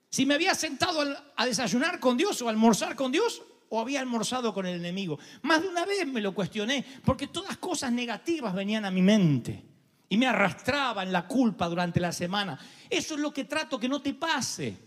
Si 0.09 0.25
me 0.25 0.35
había 0.35 0.55
sentado 0.55 1.01
a 1.35 1.45
desayunar 1.45 1.99
con 1.99 2.15
Dios 2.15 2.41
o 2.41 2.47
a 2.47 2.49
almorzar 2.49 2.95
con 2.95 3.11
Dios 3.11 3.41
o 3.75 3.81
había 3.81 3.99
almorzado 3.99 4.53
con 4.53 4.65
el 4.65 4.77
enemigo. 4.77 5.19
Más 5.41 5.61
de 5.61 5.67
una 5.67 5.85
vez 5.85 6.07
me 6.07 6.21
lo 6.21 6.33
cuestioné 6.33 6.85
porque 7.03 7.27
todas 7.27 7.57
cosas 7.57 7.91
negativas 7.91 8.53
venían 8.53 8.85
a 8.85 8.91
mi 8.91 9.01
mente 9.01 9.61
y 10.07 10.17
me 10.17 10.27
arrastraban 10.27 11.11
la 11.11 11.27
culpa 11.27 11.67
durante 11.67 11.99
la 11.99 12.13
semana. 12.13 12.57
Eso 12.89 13.15
es 13.15 13.19
lo 13.19 13.33
que 13.33 13.43
trato 13.43 13.77
que 13.77 13.89
no 13.89 14.01
te 14.01 14.13
pase. 14.13 14.77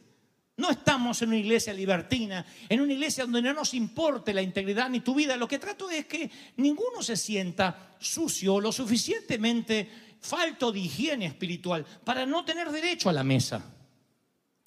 No 0.57 0.70
estamos 0.70 1.20
en 1.20 1.29
una 1.29 1.37
iglesia 1.37 1.74
libertina, 1.74 2.44
en 2.66 2.81
una 2.81 2.94
iglesia 2.94 3.24
donde 3.24 3.42
no 3.42 3.53
nos 3.53 3.74
importe 3.74 4.33
la 4.33 4.40
integridad 4.40 4.88
ni 4.88 5.01
tu 5.01 5.14
vida. 5.14 5.37
Lo 5.37 5.46
que 5.46 5.59
trato 5.59 5.90
es 5.90 6.07
que 6.07 6.31
ninguno 6.57 7.03
se 7.03 7.16
sienta 7.16 7.94
sucio 8.01 8.55
o 8.55 8.61
lo 8.61 8.72
suficientemente 8.72 10.16
falto 10.18 10.72
de 10.72 10.81
higiene 10.81 11.27
espiritual 11.27 11.85
para 12.05 12.24
no 12.24 12.42
tener 12.42 12.70
derecho 12.70 13.11
a 13.11 13.12
la 13.12 13.22
mesa. 13.22 13.62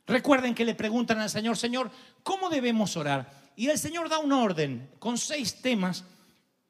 Recuerden 0.05 0.53
que 0.53 0.63
le 0.63 0.75
preguntan 0.75 1.19
al 1.19 1.29
Señor, 1.31 1.57
Señor, 1.57 1.89
¿cómo 2.21 2.49
debemos 2.49 2.95
orar? 2.97 3.40
Y 3.55 3.67
el 3.67 3.77
Señor 3.77 4.09
da 4.09 4.19
un 4.19 4.31
orden 4.31 4.89
con 4.99 5.17
seis 5.17 5.61
temas 5.61 6.03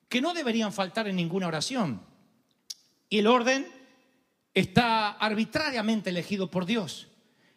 que 0.10 0.22
no 0.22 0.34
deberían 0.34 0.74
faltar 0.74 1.08
en 1.08 1.16
ninguna 1.16 1.48
oración. 1.48 2.02
Y 3.10 3.20
el 3.20 3.28
orden 3.28 3.68
está 4.54 5.12
arbitrariamente 5.12 6.10
elegido 6.10 6.50
por 6.50 6.66
Dios. 6.66 7.08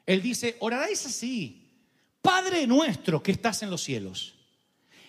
Él 0.07 0.23
dice, 0.23 0.57
oraréis 0.61 1.07
así, 1.07 1.69
Padre 2.21 2.67
nuestro 2.67 3.23
que 3.23 3.33
estás 3.33 3.63
en 3.63 3.71
los 3.71 3.83
cielos, 3.83 4.35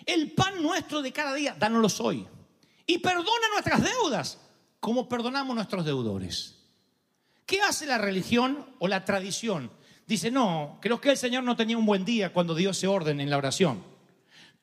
el 0.06 0.32
pan 0.32 0.62
nuestro 0.62 1.02
de 1.02 1.12
cada 1.12 1.34
día, 1.34 1.56
dánoslo 1.58 2.06
hoy. 2.06 2.28
Y 2.88 3.00
perdona 3.00 3.48
nuestras 3.54 3.84
deudas, 3.84 4.40
como 4.80 5.10
perdonamos 5.10 5.56
nuestros 5.56 5.86
deudores. 5.86 6.56
¿Qué 7.46 7.62
hace 7.62 7.86
la 7.86 7.98
religión 7.98 8.66
o 8.80 8.88
la 8.88 9.06
tradición? 9.06 9.72
Dice, 10.08 10.30
no, 10.30 10.78
creo 10.82 11.02
que 11.02 11.10
el 11.10 11.18
Señor 11.18 11.44
no 11.44 11.56
tenía 11.56 11.78
un 11.78 11.86
buen 11.86 12.06
día 12.06 12.32
cuando 12.32 12.54
dio 12.54 12.72
ese 12.72 12.88
orden 12.88 13.20
en 13.20 13.30
la 13.30 13.38
oración. 13.38 13.84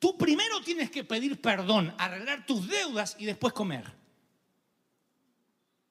Tú 0.02 0.18
primero 0.18 0.60
tienes 0.62 0.90
que 0.90 1.04
pedir 1.04 1.40
perdón, 1.40 1.94
arreglar 1.96 2.44
tus 2.44 2.66
deudas 2.66 3.14
y 3.20 3.24
después 3.24 3.52
comer. 3.52 3.84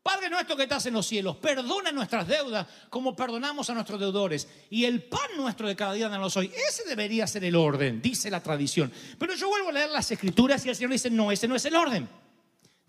Padre 0.04 0.30
nuestro 0.30 0.58
que 0.58 0.63
estás 0.63 0.86
en 0.88 0.95
los 0.95 1.08
cielos, 1.08 1.38
perdona 1.38 1.93
nuestras 1.93 2.28
deudas 2.28 2.67
como 2.89 3.15
perdonamos 3.15 3.69
a 3.69 3.74
nuestros 3.74 4.02
deudores. 4.02 4.50
Y 4.69 4.84
el 4.84 5.02
pan 5.02 5.30
nuestro 5.38 5.65
de 5.65 5.78
cada 5.78 5.93
día 5.93 6.10
danos 6.10 6.36
hoy. 6.36 6.52
Ese 6.67 6.84
debería 6.89 7.26
ser 7.26 7.45
el 7.45 7.56
orden, 7.56 8.02
dice 8.02 8.30
la 8.30 8.43
tradición. 8.43 8.91
Pero 9.17 9.34
yo 9.34 9.47
vuelvo 9.47 9.69
a 9.69 9.71
leer 9.71 9.89
las 9.89 10.12
escrituras 10.12 10.65
y 10.65 10.69
el 10.69 10.76
Señor 10.76 10.91
dice, 10.91 11.10
no, 11.10 11.32
ese 11.32 11.47
no 11.47 11.56
es 11.56 11.63
el 11.63 11.78
orden. 11.78 12.10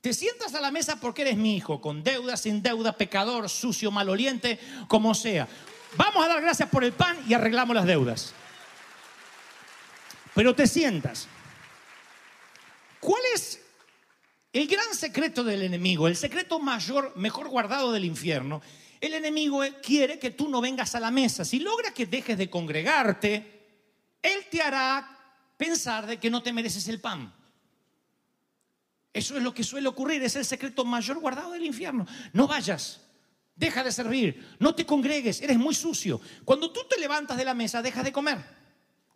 Te 0.00 0.12
sientas 0.14 0.56
a 0.56 0.60
la 0.60 0.72
mesa 0.72 0.98
porque 0.98 1.22
eres 1.22 1.36
mi 1.36 1.54
hijo, 1.54 1.80
con 1.80 2.02
deuda, 2.02 2.36
sin 2.36 2.64
deuda, 2.64 2.94
pecador, 2.96 3.48
sucio, 3.48 3.92
maloliente, 3.92 4.58
como 4.88 5.14
sea. 5.14 5.46
Vamos 5.96 6.24
a 6.24 6.26
dar 6.26 6.42
gracias 6.42 6.68
por 6.68 6.82
el 6.82 6.92
pan 6.92 7.16
y 7.28 7.34
arreglamos 7.34 7.76
las 7.76 7.86
deudas. 7.86 8.34
Pero 10.34 10.54
te 10.54 10.66
sientas. 10.66 11.28
¿Cuál 13.00 13.22
es 13.34 13.60
el 14.52 14.66
gran 14.66 14.94
secreto 14.94 15.42
del 15.42 15.62
enemigo? 15.62 16.06
El 16.06 16.16
secreto 16.16 16.58
mayor, 16.58 17.16
mejor 17.16 17.48
guardado 17.48 17.92
del 17.92 18.04
infierno. 18.04 18.62
El 19.00 19.14
enemigo 19.14 19.62
quiere 19.82 20.18
que 20.18 20.30
tú 20.30 20.48
no 20.48 20.60
vengas 20.60 20.94
a 20.94 21.00
la 21.00 21.10
mesa. 21.10 21.44
Si 21.44 21.58
logra 21.58 21.92
que 21.92 22.06
dejes 22.06 22.38
de 22.38 22.48
congregarte, 22.48 23.60
él 24.22 24.46
te 24.50 24.62
hará 24.62 25.18
pensar 25.56 26.06
de 26.06 26.18
que 26.18 26.30
no 26.30 26.42
te 26.42 26.52
mereces 26.52 26.86
el 26.88 27.00
pan. 27.00 27.34
Eso 29.12 29.36
es 29.36 29.42
lo 29.42 29.52
que 29.52 29.64
suele 29.64 29.88
ocurrir, 29.88 30.22
es 30.22 30.36
el 30.36 30.44
secreto 30.44 30.84
mayor 30.84 31.18
guardado 31.18 31.52
del 31.52 31.64
infierno. 31.64 32.06
No 32.32 32.46
vayas, 32.46 33.00
deja 33.54 33.84
de 33.84 33.92
servir, 33.92 34.56
no 34.58 34.74
te 34.74 34.86
congregues, 34.86 35.42
eres 35.42 35.58
muy 35.58 35.74
sucio. 35.74 36.20
Cuando 36.44 36.72
tú 36.72 36.80
te 36.88 36.98
levantas 36.98 37.36
de 37.36 37.44
la 37.44 37.52
mesa, 37.52 37.82
dejas 37.82 38.04
de 38.04 38.12
comer. 38.12 38.61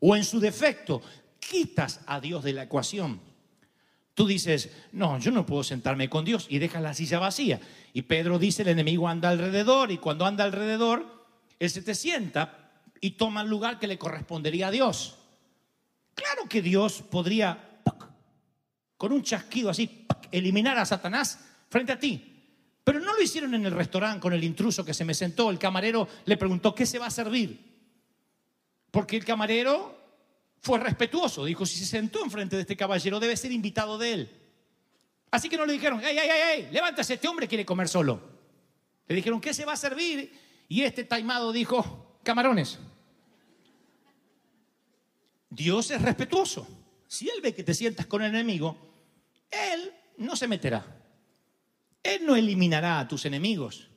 O 0.01 0.17
en 0.17 0.25
su 0.25 0.41
defecto, 0.41 1.03
quitas 1.39 2.01
a 2.07 2.21
Dios 2.21 2.45
de 2.45 2.53
la 2.53 2.65
ecuación. 2.65 3.21
Tú 4.15 4.27
dices, 4.27 4.71
no, 4.93 5.19
yo 5.19 5.31
no 5.31 5.45
puedo 5.45 5.63
sentarme 5.63 6.09
con 6.09 6.25
Dios 6.25 6.47
y 6.49 6.59
dejas 6.59 6.83
la 6.83 6.95
silla 6.95 7.19
vacía. 7.19 7.61
Y 7.93 8.03
Pedro 8.03 8.39
dice, 8.39 8.63
el 8.63 8.69
enemigo 8.69 9.09
anda 9.09 9.29
alrededor 9.29 9.93
y 9.93 9.99
cuando 9.99 10.25
anda 10.25 10.45
alrededor, 10.45 11.27
él 11.59 11.71
se 11.71 11.83
te 11.83 11.95
sienta 11.95 12.71
y 13.01 13.11
toma 13.13 13.43
el 13.43 13.49
lugar 13.49 13.79
que 13.79 13.87
le 13.87 13.99
correspondería 13.99 14.69
a 14.69 14.71
Dios. 14.71 15.17
Claro 16.15 16.49
que 16.49 16.63
Dios 16.63 17.03
podría, 17.03 17.81
con 18.97 19.13
un 19.13 19.23
chasquido 19.23 19.69
así, 19.69 20.07
eliminar 20.33 20.79
a 20.79 20.87
Satanás 20.87 21.39
frente 21.69 21.93
a 21.93 21.99
ti. 21.99 22.33
Pero 22.83 23.01
no 23.01 23.15
lo 23.15 23.23
hicieron 23.23 23.55
en 23.55 23.67
el 23.67 23.73
restaurante 23.73 24.21
con 24.21 24.33
el 24.33 24.45
intruso 24.45 24.85
que 24.85 24.95
se 24.95 25.05
me 25.05 25.13
sentó. 25.13 25.51
El 25.51 25.59
camarero 25.59 26.09
le 26.25 26.37
preguntó, 26.39 26.75
¿qué 26.75 26.87
se 26.87 26.99
va 26.99 27.07
a 27.07 27.11
servir? 27.11 27.76
Porque 28.97 29.19
el 29.19 29.27
camarero 29.27 29.95
fue 30.63 30.79
respetuoso, 30.79 31.45
dijo, 31.45 31.67
si 31.67 31.77
se 31.77 31.85
sentó 31.85 32.25
enfrente 32.25 32.57
de 32.57 32.63
este 32.63 32.79
caballero 32.79 33.21
debe 33.21 33.37
ser 33.37 33.53
invitado 33.53 33.99
de 33.99 34.13
él. 34.15 34.31
Así 35.31 35.51
que 35.51 35.59
no 35.59 35.67
le 35.67 35.75
dijeron, 35.75 36.03
¡ey, 36.03 36.17
ey, 36.17 36.31
ey, 36.31 36.41
ey! 36.63 36.69
Levántase, 36.73 37.13
este 37.13 37.29
hombre 37.29 37.47
quiere 37.47 37.67
comer 37.67 37.91
solo. 37.91 38.19
Le 39.07 39.15
dijeron, 39.15 39.39
¿qué 39.39 39.53
se 39.53 39.67
va 39.67 39.75
a 39.75 39.77
servir? 39.77 40.33
Y 40.67 40.81
este 40.81 41.05
taimado 41.05 41.53
dijo, 41.53 42.21
camarones. 42.23 42.79
Dios 45.51 45.91
es 45.91 46.01
respetuoso. 46.01 46.67
Si 47.07 47.29
Él 47.29 47.43
ve 47.43 47.55
que 47.55 47.65
te 47.65 47.75
sientas 47.75 48.07
con 48.07 48.23
el 48.23 48.31
enemigo, 48.35 48.79
Él 49.51 49.93
no 50.17 50.37
se 50.37 50.49
meterá. 50.49 50.87
Él 52.03 52.25
no 52.25 52.35
eliminará 52.35 53.01
a 53.01 53.07
tus 53.07 53.27
enemigos. 53.27 53.91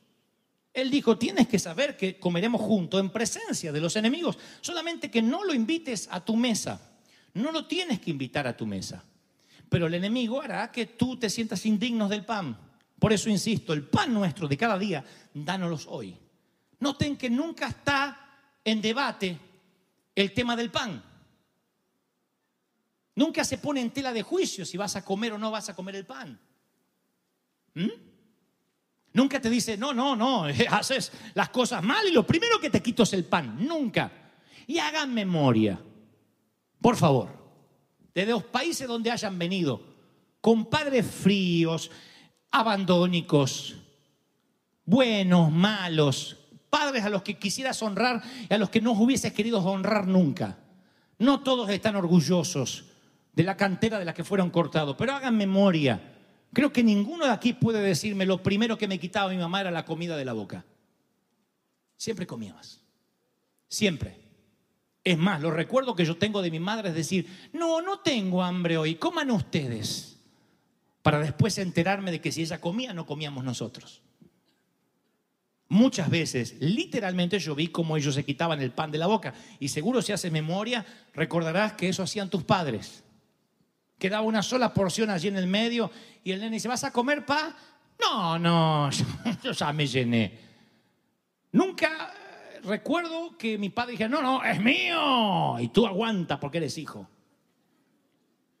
Él 0.72 0.90
dijo, 0.90 1.18
tienes 1.18 1.48
que 1.48 1.58
saber 1.58 1.96
que 1.96 2.18
comeremos 2.18 2.60
juntos 2.60 3.00
en 3.00 3.10
presencia 3.10 3.72
de 3.72 3.80
los 3.80 3.96
enemigos, 3.96 4.38
solamente 4.60 5.10
que 5.10 5.20
no 5.20 5.44
lo 5.44 5.52
invites 5.52 6.08
a 6.10 6.24
tu 6.24 6.36
mesa, 6.36 6.80
no 7.34 7.50
lo 7.50 7.66
tienes 7.66 8.00
que 8.00 8.10
invitar 8.10 8.46
a 8.46 8.56
tu 8.56 8.66
mesa, 8.66 9.02
pero 9.68 9.86
el 9.86 9.94
enemigo 9.94 10.40
hará 10.40 10.70
que 10.70 10.86
tú 10.86 11.16
te 11.16 11.28
sientas 11.28 11.66
indignos 11.66 12.08
del 12.08 12.24
pan. 12.24 12.56
Por 12.98 13.12
eso 13.12 13.30
insisto, 13.30 13.72
el 13.72 13.84
pan 13.84 14.12
nuestro 14.12 14.46
de 14.46 14.56
cada 14.56 14.78
día, 14.78 15.04
dánoslos 15.32 15.86
hoy. 15.88 16.16
Noten 16.78 17.16
que 17.16 17.30
nunca 17.30 17.68
está 17.68 18.38
en 18.64 18.80
debate 18.80 19.38
el 20.14 20.32
tema 20.32 20.54
del 20.54 20.70
pan. 20.70 21.02
Nunca 23.14 23.44
se 23.44 23.58
pone 23.58 23.80
en 23.80 23.90
tela 23.90 24.12
de 24.12 24.22
juicio 24.22 24.64
si 24.64 24.76
vas 24.76 24.96
a 24.96 25.04
comer 25.04 25.32
o 25.32 25.38
no 25.38 25.50
vas 25.50 25.68
a 25.68 25.74
comer 25.74 25.96
el 25.96 26.06
pan. 26.06 26.38
¿Mm? 27.74 28.09
Nunca 29.12 29.40
te 29.40 29.50
dice, 29.50 29.76
no, 29.76 29.92
no, 29.92 30.14
no, 30.14 30.44
haces 30.70 31.12
las 31.34 31.48
cosas 31.48 31.82
mal 31.82 32.06
y 32.06 32.12
lo 32.12 32.26
primero 32.26 32.60
que 32.60 32.70
te 32.70 32.82
quito 32.82 33.02
es 33.02 33.12
el 33.12 33.24
pan. 33.24 33.66
Nunca. 33.66 34.10
Y 34.66 34.78
hagan 34.78 35.12
memoria, 35.12 35.80
por 36.80 36.96
favor, 36.96 37.28
de 38.14 38.26
los 38.26 38.44
países 38.44 38.86
donde 38.86 39.10
hayan 39.10 39.38
venido, 39.38 39.82
con 40.40 40.66
padres 40.66 41.06
fríos, 41.06 41.90
abandónicos, 42.50 43.76
buenos, 44.84 45.50
malos, 45.50 46.36
padres 46.68 47.04
a 47.04 47.10
los 47.10 47.22
que 47.22 47.36
quisieras 47.38 47.82
honrar 47.82 48.22
y 48.48 48.54
a 48.54 48.58
los 48.58 48.70
que 48.70 48.80
no 48.80 48.92
hubieses 48.92 49.32
querido 49.32 49.58
honrar 49.58 50.06
nunca. 50.06 50.58
No 51.18 51.40
todos 51.40 51.68
están 51.70 51.96
orgullosos 51.96 52.84
de 53.32 53.42
la 53.42 53.56
cantera 53.56 53.98
de 53.98 54.04
la 54.04 54.14
que 54.14 54.24
fueron 54.24 54.50
cortados, 54.50 54.96
pero 54.96 55.12
hagan 55.12 55.36
memoria 55.36 56.00
Creo 56.52 56.72
que 56.72 56.82
ninguno 56.82 57.26
de 57.26 57.32
aquí 57.32 57.52
puede 57.52 57.80
decirme 57.80 58.26
lo 58.26 58.42
primero 58.42 58.76
que 58.76 58.88
me 58.88 58.98
quitaba 58.98 59.30
mi 59.30 59.36
mamá 59.36 59.60
era 59.60 59.70
la 59.70 59.84
comida 59.84 60.16
de 60.16 60.24
la 60.24 60.32
boca. 60.32 60.64
Siempre 61.96 62.26
comía 62.26 62.54
más. 62.54 62.80
Siempre. 63.68 64.16
Es 65.04 65.16
más, 65.16 65.40
lo 65.40 65.50
recuerdo 65.50 65.94
que 65.94 66.04
yo 66.04 66.16
tengo 66.16 66.42
de 66.42 66.50
mi 66.50 66.60
madre 66.60 66.88
es 66.88 66.94
decir, 66.94 67.26
no, 67.52 67.80
no 67.80 68.00
tengo 68.00 68.42
hambre 68.42 68.76
hoy, 68.76 68.96
coman 68.96 69.30
ustedes. 69.30 70.18
Para 71.02 71.20
después 71.20 71.56
enterarme 71.58 72.10
de 72.10 72.20
que 72.20 72.32
si 72.32 72.42
ella 72.42 72.60
comía, 72.60 72.92
no 72.92 73.06
comíamos 73.06 73.44
nosotros. 73.44 74.02
Muchas 75.68 76.10
veces, 76.10 76.56
literalmente, 76.58 77.38
yo 77.38 77.54
vi 77.54 77.68
cómo 77.68 77.96
ellos 77.96 78.16
se 78.16 78.24
quitaban 78.24 78.60
el 78.60 78.72
pan 78.72 78.90
de 78.90 78.98
la 78.98 79.06
boca. 79.06 79.34
Y 79.60 79.68
seguro 79.68 80.02
si 80.02 80.12
haces 80.12 80.32
memoria, 80.32 80.84
recordarás 81.14 81.74
que 81.74 81.88
eso 81.88 82.02
hacían 82.02 82.28
tus 82.28 82.42
padres. 82.42 83.04
Quedaba 84.00 84.22
una 84.22 84.42
sola 84.42 84.72
porción 84.72 85.10
allí 85.10 85.28
en 85.28 85.36
el 85.36 85.46
medio 85.46 85.90
y 86.24 86.32
el 86.32 86.40
nene 86.40 86.54
dice, 86.54 86.68
¿vas 86.68 86.84
a 86.84 86.90
comer 86.90 87.26
pa? 87.26 87.54
No, 88.00 88.38
no, 88.38 88.88
yo 89.44 89.52
ya 89.52 89.72
me 89.74 89.86
llené. 89.86 90.38
Nunca 91.52 92.14
eh, 92.14 92.60
recuerdo 92.62 93.36
que 93.36 93.58
mi 93.58 93.68
padre 93.68 93.92
dijera, 93.92 94.08
no, 94.08 94.22
no, 94.22 94.42
es 94.42 94.58
mío. 94.58 95.60
Y 95.60 95.68
tú 95.68 95.86
aguantas 95.86 96.38
porque 96.38 96.56
eres 96.56 96.78
hijo. 96.78 97.06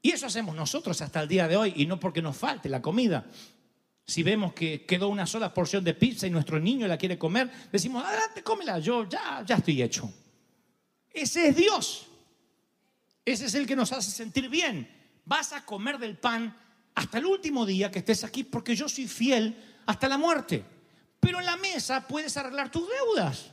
Y 0.02 0.10
eso 0.10 0.26
hacemos 0.26 0.54
nosotros 0.54 1.00
hasta 1.00 1.22
el 1.22 1.28
día 1.28 1.48
de 1.48 1.56
hoy 1.56 1.72
y 1.74 1.86
no 1.86 1.98
porque 1.98 2.20
nos 2.20 2.36
falte 2.36 2.68
la 2.68 2.82
comida. 2.82 3.24
Si 4.06 4.22
vemos 4.22 4.52
que 4.52 4.84
quedó 4.84 5.08
una 5.08 5.24
sola 5.24 5.54
porción 5.54 5.82
de 5.84 5.94
pizza 5.94 6.26
y 6.26 6.30
nuestro 6.30 6.60
niño 6.60 6.86
la 6.86 6.98
quiere 6.98 7.16
comer, 7.16 7.50
decimos, 7.72 8.04
adelante, 8.04 8.42
cómela, 8.42 8.78
yo 8.78 9.08
ya, 9.08 9.42
ya 9.46 9.56
estoy 9.56 9.80
hecho. 9.80 10.12
Ese 11.08 11.48
es 11.48 11.56
Dios. 11.56 12.06
Ese 13.24 13.46
es 13.46 13.54
el 13.54 13.66
que 13.66 13.76
nos 13.76 13.90
hace 13.92 14.10
sentir 14.10 14.50
bien. 14.50 14.99
Vas 15.30 15.52
a 15.52 15.64
comer 15.64 15.96
del 15.96 16.18
pan 16.18 16.52
hasta 16.92 17.18
el 17.18 17.24
último 17.24 17.64
día 17.64 17.88
que 17.88 18.00
estés 18.00 18.24
aquí 18.24 18.42
porque 18.42 18.74
yo 18.74 18.88
soy 18.88 19.06
fiel 19.06 19.56
hasta 19.86 20.08
la 20.08 20.18
muerte. 20.18 20.64
Pero 21.20 21.38
en 21.38 21.46
la 21.46 21.56
mesa 21.56 22.04
puedes 22.04 22.36
arreglar 22.36 22.68
tus 22.68 22.88
deudas. 22.88 23.52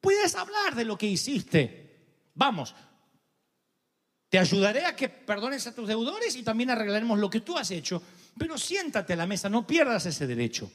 Puedes 0.00 0.34
hablar 0.34 0.74
de 0.74 0.84
lo 0.84 0.98
que 0.98 1.06
hiciste. 1.06 2.26
Vamos, 2.34 2.74
te 4.28 4.36
ayudaré 4.36 4.84
a 4.84 4.96
que 4.96 5.08
perdones 5.08 5.64
a 5.68 5.74
tus 5.76 5.86
deudores 5.86 6.34
y 6.34 6.42
también 6.42 6.70
arreglaremos 6.70 7.20
lo 7.20 7.30
que 7.30 7.42
tú 7.42 7.56
has 7.56 7.70
hecho. 7.70 8.02
Pero 8.36 8.58
siéntate 8.58 9.12
a 9.12 9.16
la 9.16 9.28
mesa, 9.28 9.48
no 9.48 9.64
pierdas 9.64 10.06
ese 10.06 10.26
derecho. 10.26 10.68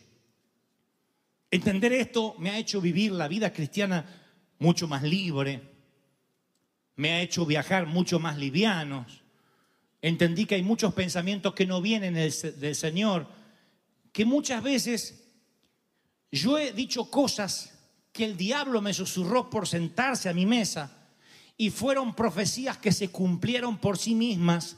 Entender 1.52 1.92
esto 1.92 2.36
me 2.40 2.52
ha 2.52 2.58
hecho 2.58 2.80
vivir 2.80 3.12
la 3.12 3.28
vida 3.28 3.52
cristiana 3.52 4.06
mucho 4.60 4.88
más 4.88 5.04
libre, 5.04 5.62
me 6.96 7.12
ha 7.12 7.22
hecho 7.22 7.46
viajar 7.46 7.86
mucho 7.86 8.18
más 8.18 8.38
livianos. 8.38 9.27
Entendí 10.08 10.46
que 10.46 10.56
hay 10.56 10.64
muchos 10.64 10.94
pensamientos 10.94 11.54
que 11.54 11.66
no 11.66 11.82
vienen 11.82 12.14
del, 12.14 12.76
Señor, 12.76 13.28
que 14.14 14.24
muchas 14.24 14.64
veces 14.64 15.22
yo 16.32 16.58
he 16.58 16.72
dicho 16.72 17.12
cosas 17.12 17.78
que 18.14 18.24
el 18.24 18.38
diablo 18.38 18.82
me 18.82 18.94
susurró 18.94 19.50
por 19.50 19.68
sentarse 19.68 20.30
a 20.30 20.34
mi 20.34 20.46
mesa 20.46 21.10
y 21.58 21.72
fueron 21.72 22.16
profecías 22.16 22.78
que 22.78 22.94
se 22.94 23.10
cumplieron 23.10 23.80
por 23.80 23.98
sí 23.98 24.16
mismas, 24.16 24.78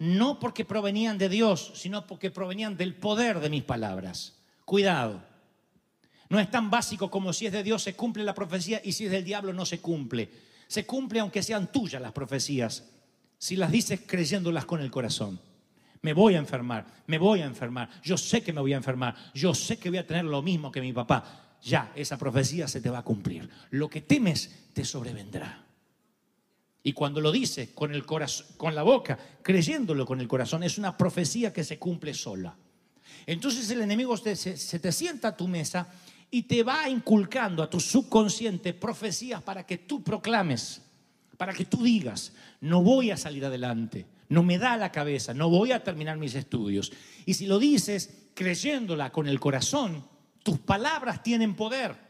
no 0.00 0.40
porque 0.40 0.64
provenían 0.64 1.16
de 1.16 1.28
Dios, 1.28 1.70
sino 1.76 2.04
porque 2.04 2.32
provenían 2.32 2.76
del 2.76 2.96
poder 2.96 3.38
de 3.38 3.50
mis 3.50 3.62
palabras. 3.62 4.34
Cuidado. 4.64 5.22
No 6.28 6.40
es 6.40 6.50
tan 6.50 6.70
básico 6.70 7.08
como 7.08 7.32
si 7.32 7.46
es 7.46 7.52
de 7.52 7.62
Dios 7.62 7.84
se 7.84 7.94
cumple 7.94 8.24
la 8.24 8.34
profecía 8.34 8.80
y 8.82 8.90
si 8.90 9.04
es 9.04 9.12
del 9.12 9.22
diablo 9.22 9.52
no 9.52 9.64
se 9.64 9.78
cumple. 9.78 10.28
Se 10.66 10.84
cumple 10.84 11.20
aunque 11.20 11.44
sean 11.44 11.70
tuyas 11.70 12.02
las 12.02 12.10
profecías, 12.10 12.82
si 13.38 13.56
las 13.56 13.70
dices 13.70 14.00
creyéndolas 14.06 14.64
con 14.64 14.80
el 14.80 14.90
corazón. 14.90 15.40
Me 16.02 16.12
voy 16.12 16.34
a 16.34 16.38
enfermar, 16.38 16.86
me 17.06 17.18
voy 17.18 17.40
a 17.40 17.46
enfermar, 17.46 17.88
yo 18.02 18.16
sé 18.16 18.42
que 18.42 18.52
me 18.52 18.60
voy 18.60 18.72
a 18.72 18.76
enfermar, 18.76 19.16
yo 19.34 19.54
sé 19.54 19.78
que 19.78 19.88
voy 19.88 19.98
a 19.98 20.06
tener 20.06 20.24
lo 20.24 20.42
mismo 20.42 20.70
que 20.70 20.80
mi 20.80 20.92
papá. 20.92 21.58
Ya, 21.62 21.92
esa 21.96 22.16
profecía 22.16 22.68
se 22.68 22.80
te 22.80 22.90
va 22.90 22.98
a 22.98 23.04
cumplir. 23.04 23.48
Lo 23.70 23.88
que 23.88 24.02
temes 24.02 24.68
te 24.72 24.84
sobrevendrá. 24.84 25.64
Y 26.82 26.92
cuando 26.92 27.20
lo 27.20 27.32
dices 27.32 27.70
con, 27.70 27.92
el 27.92 28.06
corazón, 28.06 28.46
con 28.56 28.74
la 28.74 28.84
boca, 28.84 29.18
creyéndolo 29.42 30.06
con 30.06 30.20
el 30.20 30.28
corazón, 30.28 30.62
es 30.62 30.78
una 30.78 30.96
profecía 30.96 31.52
que 31.52 31.64
se 31.64 31.78
cumple 31.78 32.14
sola. 32.14 32.56
Entonces 33.26 33.68
el 33.70 33.80
enemigo 33.80 34.16
se, 34.16 34.36
se, 34.36 34.78
te 34.78 34.92
sienta 34.92 35.28
a 35.28 35.36
tu 35.36 35.48
mesa 35.48 35.92
y 36.30 36.42
te 36.42 36.62
va 36.62 36.88
inculcando 36.88 37.64
a 37.64 37.68
tu 37.68 37.80
subconsciente 37.80 38.72
profecías 38.72 39.42
para 39.42 39.66
que 39.66 39.78
tú 39.78 40.04
proclames, 40.04 40.82
para 41.36 41.52
que 41.52 41.64
tú 41.64 41.82
digas, 41.82 42.32
no 42.60 42.82
voy 42.82 43.10
a 43.10 43.16
salir 43.16 43.44
adelante, 43.44 44.06
no 44.28 44.42
me 44.42 44.58
da 44.58 44.76
la 44.76 44.92
cabeza, 44.92 45.34
no 45.34 45.48
voy 45.48 45.72
a 45.72 45.82
terminar 45.82 46.16
mis 46.18 46.34
estudios. 46.34 46.92
Y 47.24 47.34
si 47.34 47.46
lo 47.46 47.58
dices 47.58 48.30
creyéndola 48.34 49.10
con 49.10 49.28
el 49.28 49.40
corazón, 49.40 50.04
tus 50.42 50.58
palabras 50.60 51.22
tienen 51.22 51.54
poder. 51.54 52.06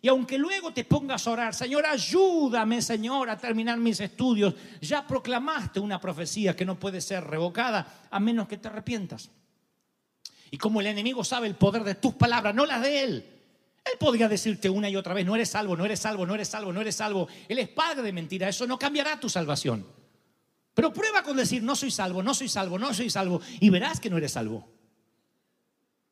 Y 0.00 0.08
aunque 0.08 0.36
luego 0.36 0.72
te 0.72 0.84
pongas 0.84 1.26
a 1.26 1.30
orar, 1.30 1.54
Señor, 1.54 1.86
ayúdame, 1.86 2.82
Señor, 2.82 3.30
a 3.30 3.38
terminar 3.38 3.78
mis 3.78 4.00
estudios, 4.00 4.54
ya 4.80 5.06
proclamaste 5.06 5.80
una 5.80 5.98
profecía 5.98 6.54
que 6.54 6.66
no 6.66 6.78
puede 6.78 7.00
ser 7.00 7.24
revocada 7.24 8.06
a 8.10 8.20
menos 8.20 8.46
que 8.46 8.58
te 8.58 8.68
arrepientas. 8.68 9.30
Y 10.50 10.58
como 10.58 10.80
el 10.80 10.88
enemigo 10.88 11.24
sabe 11.24 11.46
el 11.46 11.54
poder 11.54 11.84
de 11.84 11.94
tus 11.94 12.14
palabras, 12.14 12.54
no 12.54 12.66
las 12.66 12.82
de 12.82 13.02
él, 13.02 13.33
él 13.84 13.98
podría 13.98 14.28
decirte 14.28 14.70
una 14.70 14.88
y 14.88 14.96
otra 14.96 15.12
vez, 15.14 15.26
no 15.26 15.34
eres 15.34 15.50
salvo, 15.50 15.76
no 15.76 15.84
eres 15.84 16.00
salvo, 16.00 16.26
no 16.26 16.34
eres 16.34 16.48
salvo, 16.48 16.72
no 16.72 16.80
eres 16.80 16.96
salvo. 16.96 17.28
Él 17.48 17.58
es 17.58 17.68
padre 17.68 18.02
de 18.02 18.12
mentira, 18.12 18.48
eso 18.48 18.66
no 18.66 18.78
cambiará 18.78 19.20
tu 19.20 19.28
salvación. 19.28 19.86
Pero 20.72 20.92
prueba 20.92 21.22
con 21.22 21.36
decir, 21.36 21.62
no 21.62 21.76
soy 21.76 21.90
salvo, 21.90 22.22
no 22.22 22.34
soy 22.34 22.48
salvo, 22.48 22.78
no 22.78 22.94
soy 22.94 23.10
salvo, 23.10 23.40
y 23.60 23.70
verás 23.70 24.00
que 24.00 24.10
no 24.10 24.16
eres 24.16 24.32
salvo. 24.32 24.68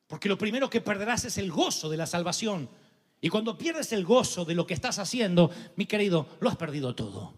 Porque 0.07 0.29
lo 0.29 0.37
primero 0.37 0.69
que 0.69 0.81
perderás 0.81 1.25
es 1.25 1.37
el 1.37 1.51
gozo 1.51 1.89
de 1.89 1.97
la 1.97 2.05
salvación. 2.05 2.69
Y 3.19 3.29
cuando 3.29 3.57
pierdes 3.57 3.91
el 3.91 4.05
gozo 4.05 4.45
de 4.45 4.53
lo 4.53 4.67
que 4.67 4.73
estás 4.73 4.99
haciendo, 4.99 5.49
mi 5.75 5.85
querido, 5.85 6.27
lo 6.39 6.49
has 6.49 6.55
perdido 6.55 6.93
todo. 6.93 7.33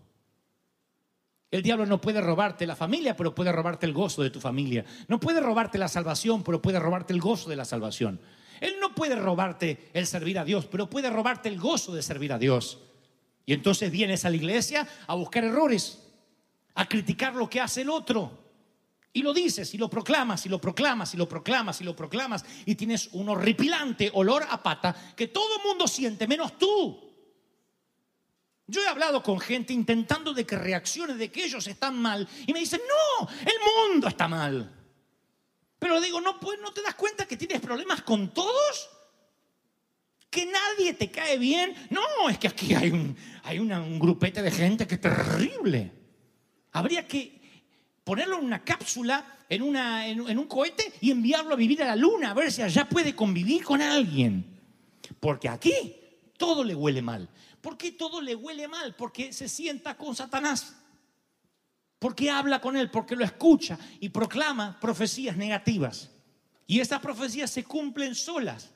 El 1.50 1.62
diablo 1.62 1.86
no 1.86 2.02
puede 2.02 2.20
robarte 2.20 2.68
la 2.68 2.76
familia, 2.76 3.16
pero 3.16 3.34
puede 3.34 3.52
robarte 3.52 3.86
el 3.86 3.94
gozo 3.94 4.22
de 4.22 4.30
tu 4.30 4.42
familia. 4.42 4.84
No 5.08 5.20
puede 5.20 5.40
robarte 5.40 5.78
la 5.78 5.88
salvación, 5.88 6.44
pero 6.44 6.62
puede 6.62 6.80
robarte 6.80 7.14
el 7.14 7.22
gozo 7.22 7.50
de 7.50 7.56
la 7.56 7.64
salvación. 7.64 8.20
Él 8.62 8.76
no 8.80 8.94
puede 8.96 9.16
robarte 9.16 9.90
el 9.94 10.08
servir 10.08 10.40
a 10.40 10.46
Dios, 10.46 10.66
pero 10.66 10.90
puede 10.90 11.10
robarte 11.10 11.50
el 11.50 11.60
gozo 11.60 11.94
de 11.94 12.02
servir 12.02 12.34
a 12.34 12.38
Dios. 12.38 12.80
Y 13.46 13.54
entonces 13.54 13.92
vienes 13.92 14.26
a 14.26 14.30
la 14.30 14.36
iglesia 14.36 14.88
a 15.08 15.16
buscar 15.16 15.44
errores, 15.44 16.02
a 16.74 16.88
criticar 16.88 17.36
lo 17.36 17.50
que 17.50 17.62
hace 17.62 17.82
el 17.82 17.90
otro. 17.90 18.46
Y 19.14 19.22
lo 19.22 19.34
dices, 19.34 19.74
y 19.74 19.78
lo 19.78 19.90
proclamas, 19.90 20.46
y 20.46 20.50
lo 20.50 20.60
proclamas, 20.60 21.14
y 21.14 21.18
lo 21.18 21.30
proclamas, 21.30 21.80
y 21.80 21.84
lo 21.86 21.96
proclamas, 21.96 22.44
y 22.66 22.76
tienes 22.76 23.10
un 23.14 23.30
horripilante 23.30 24.12
olor 24.14 24.46
a 24.50 24.62
pata 24.62 25.14
que 25.16 25.28
todo 25.28 25.58
el 25.58 25.64
mundo 25.64 25.88
siente, 25.88 26.28
menos 26.28 26.58
tú. 26.58 27.00
Yo 28.68 28.82
he 28.82 28.88
hablado 28.88 29.22
con 29.22 29.40
gente 29.40 29.72
intentando 29.72 30.34
de 30.34 30.46
que 30.46 30.58
reaccione, 30.58 31.14
de 31.14 31.32
que 31.32 31.46
ellos 31.46 31.66
están 31.68 32.02
mal, 32.02 32.28
y 32.46 32.52
me 32.52 32.60
dicen, 32.60 32.82
no, 32.90 33.30
el 33.30 33.94
mundo 33.94 34.08
está 34.08 34.28
mal. 34.28 34.85
Pero 35.86 36.02
digo, 36.02 36.20
¿no, 36.20 36.40
pues, 36.40 36.60
¿no 36.64 36.74
te 36.74 36.82
das 36.82 36.96
cuenta 36.96 37.28
que 37.28 37.38
tienes 37.38 37.62
problemas 37.62 38.02
con 38.02 38.34
todos? 38.34 38.90
¿Que 40.32 40.48
nadie 40.48 40.96
te 40.96 41.12
cae 41.12 41.38
bien? 41.38 41.76
No, 41.92 42.28
es 42.28 42.40
que 42.40 42.48
aquí 42.48 42.74
hay 42.74 42.90
un, 43.60 44.00
grupete 44.00 44.42
de 44.42 44.50
gente 44.50 44.88
que 44.88 44.96
es 44.96 45.02
terrible. 45.02 45.92
Habría 46.72 47.08
que 47.08 47.40
ponerlo 48.04 48.40
en 48.40 48.46
una 48.46 48.64
cápsula, 48.64 49.44
en, 49.48 49.64
en 49.76 50.40
un 50.40 50.48
cohete 50.48 50.92
y 51.02 51.12
enviarlo 51.12 51.54
a 51.54 51.56
vivir 51.56 51.84
a 51.84 51.86
la 51.86 51.96
luna, 51.96 52.32
a 52.32 52.34
ver 52.34 52.52
si 52.52 52.64
allá 52.64 52.90
puede 52.90 53.16
convivir 53.16 53.64
con 53.64 53.80
alguien. 53.80 54.44
Porque 55.20 55.48
aquí 55.48 55.76
todo 56.36 56.64
le 56.64 56.74
huele 56.74 57.04
mal. 57.04 57.30
¿Por 57.62 57.78
qué 57.78 57.92
todo 57.92 58.22
le 58.22 58.34
huele 58.34 58.68
mal? 58.68 58.96
Porque 58.96 59.32
se 59.32 59.48
sienta 59.48 59.96
con 59.96 60.16
Satanás. 60.16 60.78
Porque 62.00 62.30
habla 62.30 62.60
con 62.60 62.76
él, 62.76 62.92
porque 62.92 63.16
lo 63.16 63.24
escucha 63.24 63.78
y 64.00 64.10
proclama 64.10 64.80
profecías 64.80 65.38
negativas. 65.38 66.12
Y 66.68 66.80
esas 66.80 67.00
profecías 67.00 67.50
se 67.52 67.64
cumplen 67.64 68.16
solas. 68.16 68.72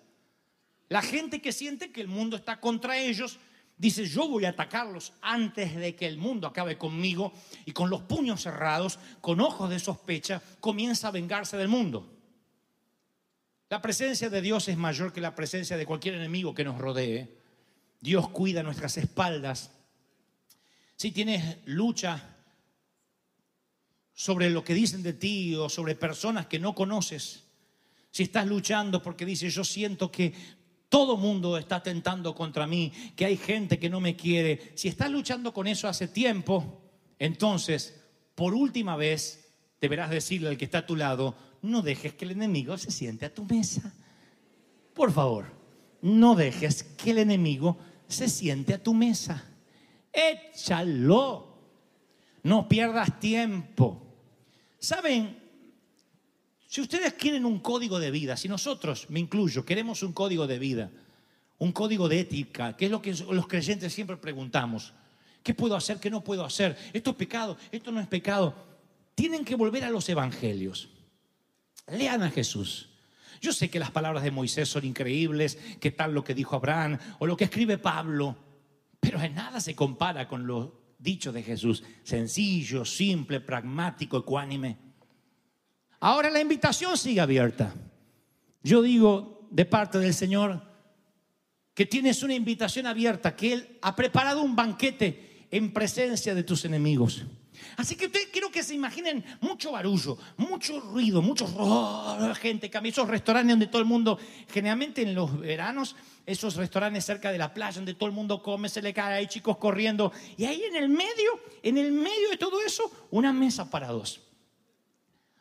La 0.88 1.02
gente 1.02 1.42
que 1.42 1.52
siente 1.52 1.92
que 1.92 2.02
el 2.02 2.08
mundo 2.08 2.36
está 2.36 2.60
contra 2.60 2.98
ellos 2.98 3.40
dice, 3.78 4.06
yo 4.06 4.28
voy 4.28 4.46
a 4.46 4.50
atacarlos 4.50 5.14
antes 5.22 5.76
de 5.76 5.96
que 5.96 6.06
el 6.06 6.18
mundo 6.18 6.48
acabe 6.48 6.78
conmigo 6.78 7.34
y 7.66 7.72
con 7.72 7.90
los 7.90 8.02
puños 8.02 8.42
cerrados, 8.42 9.00
con 9.22 9.40
ojos 9.40 9.70
de 9.70 9.80
sospecha, 9.80 10.42
comienza 10.60 11.08
a 11.08 11.12
vengarse 11.12 11.58
del 11.58 11.70
mundo. 11.70 12.16
La 13.70 13.82
presencia 13.82 14.30
de 14.30 14.42
Dios 14.42 14.68
es 14.68 14.78
mayor 14.78 15.14
que 15.14 15.22
la 15.22 15.36
presencia 15.36 15.78
de 15.78 15.86
cualquier 15.86 16.16
enemigo 16.16 16.54
que 16.54 16.64
nos 16.64 16.78
rodee. 16.78 17.38
Dios 18.02 18.30
cuida 18.30 18.64
nuestras 18.64 18.98
espaldas. 18.98 19.72
Si 20.96 21.12
tienes 21.12 21.58
lucha 21.66 22.38
sobre 24.20 24.50
lo 24.50 24.66
que 24.66 24.74
dicen 24.74 25.02
de 25.02 25.14
ti 25.14 25.56
o 25.56 25.70
sobre 25.70 25.96
personas 25.96 26.48
que 26.48 26.60
no 26.60 26.76
conoces, 26.76 27.46
si 28.12 28.24
estás 28.24 28.46
luchando 28.46 29.02
porque 29.02 29.26
dices, 29.26 29.56
yo 29.56 29.64
siento 29.64 30.12
que 30.12 30.34
todo 30.90 31.16
mundo 31.16 31.58
está 31.58 31.82
tentando 31.82 32.36
contra 32.36 32.68
mí, 32.68 32.92
que 33.16 33.24
hay 33.24 33.38
gente 33.38 33.80
que 33.80 33.90
no 33.90 34.02
me 34.02 34.18
quiere, 34.18 34.74
si 34.76 34.90
estás 34.90 35.10
luchando 35.10 35.54
con 35.54 35.68
eso 35.68 35.88
hace 35.88 36.10
tiempo, 36.10 36.82
entonces, 37.18 37.98
por 38.36 38.54
última 38.54 38.98
vez, 38.98 39.54
deberás 39.80 40.10
decirle 40.10 40.50
al 40.50 40.58
que 40.58 40.66
está 40.66 40.80
a 40.80 40.86
tu 40.86 40.98
lado, 40.98 41.38
no 41.62 41.82
dejes 41.82 42.14
que 42.16 42.26
el 42.26 42.32
enemigo 42.32 42.78
se 42.78 42.92
siente 42.92 43.26
a 43.26 43.34
tu 43.34 43.46
mesa. 43.46 43.94
Por 44.94 45.14
favor, 45.14 45.46
no 46.02 46.36
dejes 46.36 46.84
que 46.84 47.12
el 47.12 47.20
enemigo 47.20 47.78
se 48.10 48.28
siente 48.28 48.74
a 48.74 48.84
tu 48.84 48.94
mesa. 48.94 49.46
Échalo. 50.12 51.46
No 52.44 52.68
pierdas 52.68 53.18
tiempo. 53.22 54.09
Saben, 54.80 55.38
si 56.68 56.82
ustedes 56.82 57.14
quieren 57.14 57.46
un 57.46 57.60
código 57.60 58.00
de 58.00 58.12
vida, 58.12 58.38
si 58.38 58.48
nosotros, 58.48 59.10
me 59.10 59.20
incluyo, 59.20 59.66
queremos 59.66 60.04
un 60.04 60.14
código 60.14 60.48
de 60.48 60.60
vida, 60.60 60.92
un 61.58 61.72
código 61.72 62.08
de 62.08 62.22
ética, 62.22 62.78
que 62.78 62.86
es 62.86 62.92
lo 62.92 63.02
que 63.02 63.14
los 63.14 63.48
creyentes 63.48 63.94
siempre 63.94 64.18
preguntamos, 64.18 64.94
¿qué 65.44 65.54
puedo 65.54 65.76
hacer, 65.76 66.00
qué 66.00 66.10
no 66.10 66.24
puedo 66.24 66.46
hacer? 66.46 66.78
¿Esto 66.94 67.12
es 67.12 67.16
pecado? 67.18 67.58
¿Esto 67.72 67.92
no 67.92 68.00
es 68.00 68.08
pecado? 68.08 68.56
Tienen 69.16 69.44
que 69.44 69.56
volver 69.56 69.84
a 69.84 69.90
los 69.90 70.08
evangelios. 70.08 70.90
Lean 71.88 72.24
a 72.24 72.30
Jesús. 72.30 72.90
Yo 73.42 73.52
sé 73.52 73.70
que 73.70 73.80
las 73.80 73.92
palabras 73.92 74.24
de 74.24 74.32
Moisés 74.32 74.70
son 74.70 74.86
increíbles, 74.86 75.58
que 75.80 75.92
tal 75.92 76.14
lo 76.14 76.24
que 76.24 76.34
dijo 76.34 76.56
Abraham 76.56 76.98
o 77.20 77.26
lo 77.26 77.36
que 77.36 77.46
escribe 77.46 77.78
Pablo, 77.78 78.38
pero 79.00 79.22
en 79.22 79.34
nada 79.34 79.60
se 79.60 79.76
compara 79.76 80.28
con 80.28 80.46
lo 80.46 80.79
dicho 81.00 81.32
de 81.32 81.42
Jesús, 81.42 81.84
sencillo, 82.04 82.86
simple, 82.86 83.40
pragmático, 83.40 84.18
ecuánime. 84.18 84.78
Ahora 86.02 86.30
la 86.30 86.42
invitación 86.42 86.98
sigue 86.98 87.22
abierta. 87.22 87.74
Yo 88.62 88.82
digo 88.82 89.48
de 89.50 89.66
parte 89.66 89.98
del 89.98 90.14
Señor 90.14 90.62
que 91.74 91.86
tienes 91.86 92.22
una 92.24 92.34
invitación 92.34 92.86
abierta, 92.86 93.36
que 93.36 93.54
Él 93.54 93.80
ha 93.82 93.96
preparado 93.96 94.44
un 94.44 94.56
banquete 94.56 95.48
en 95.50 95.72
presencia 95.72 96.36
de 96.36 96.44
tus 96.44 96.66
enemigos. 96.66 97.26
Así 97.78 97.96
que 97.96 98.08
ustedes 98.08 98.28
quiero 98.32 98.52
que 98.52 98.64
se 98.64 98.76
imaginen 98.76 99.24
mucho 99.42 99.72
barullo, 99.72 100.18
mucho 100.38 100.80
ruido, 100.80 101.22
mucho 101.22 101.48
gente, 102.36 102.72
esos 102.86 103.08
restaurantes 103.08 103.54
donde 103.54 103.68
todo 103.68 103.82
el 103.82 103.88
mundo, 103.88 104.18
generalmente 104.52 105.02
en 105.02 105.16
los 105.16 105.40
veranos, 105.40 105.96
esos 106.26 106.56
restaurantes 106.56 107.06
cerca 107.06 107.32
de 107.32 107.38
la 107.38 107.54
playa 107.54 107.76
donde 107.76 107.94
todo 107.94 108.10
el 108.10 108.16
mundo 108.16 108.42
come, 108.44 108.70
se 108.70 108.82
le 108.82 108.94
cae, 108.94 109.16
hay 109.16 109.28
chicos 109.28 109.58
corriendo, 109.58 110.12
y 110.38 110.46
ahí 110.46 110.64
en 110.64 110.76
el 110.76 110.90
medio, 110.90 111.40
en 111.64 111.78
el 111.78 111.92
medio 111.92 112.30
de 112.30 112.38
todo 112.38 112.62
eso, 112.62 113.08
una 113.12 113.34
mesa 113.34 113.70
para 113.70 113.88
dos. 113.88 114.22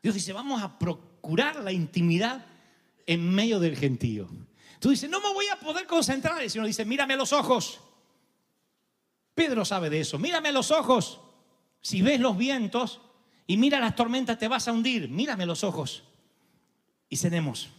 Dios 0.03 0.15
dice, 0.15 0.33
vamos 0.33 0.63
a 0.63 0.79
procurar 0.79 1.57
la 1.57 1.73
intimidad 1.73 2.47
en 3.07 3.35
medio 3.35 3.59
del 3.59 3.77
gentío. 3.77 4.29
Tú 4.81 4.91
dices, 4.91 5.11
no 5.11 5.21
me 5.21 5.33
voy 5.33 5.47
a 5.49 5.59
poder 5.59 5.87
concentrar. 5.87 6.41
El 6.43 6.51
Señor 6.51 6.67
dice, 6.67 6.85
mírame 6.85 7.15
a 7.15 7.17
los 7.17 7.33
ojos. 7.33 7.81
Pedro 9.35 9.65
sabe 9.65 9.91
de 9.91 10.01
eso. 10.01 10.19
Mírame 10.19 10.51
a 10.51 10.53
los 10.53 10.71
ojos. 10.71 11.21
Si 11.89 12.03
ves 12.03 12.21
los 12.21 12.37
vientos 12.37 13.01
y 13.47 13.57
mira 13.57 13.81
las 13.81 13.97
tormentas, 13.97 14.39
te 14.39 14.47
vas 14.47 14.69
a 14.69 14.75
hundir. 14.75 15.09
Mírame 15.09 15.47
los 15.47 15.65
ojos. 15.65 16.05
Y 17.09 17.17
cenemos. 17.17 17.71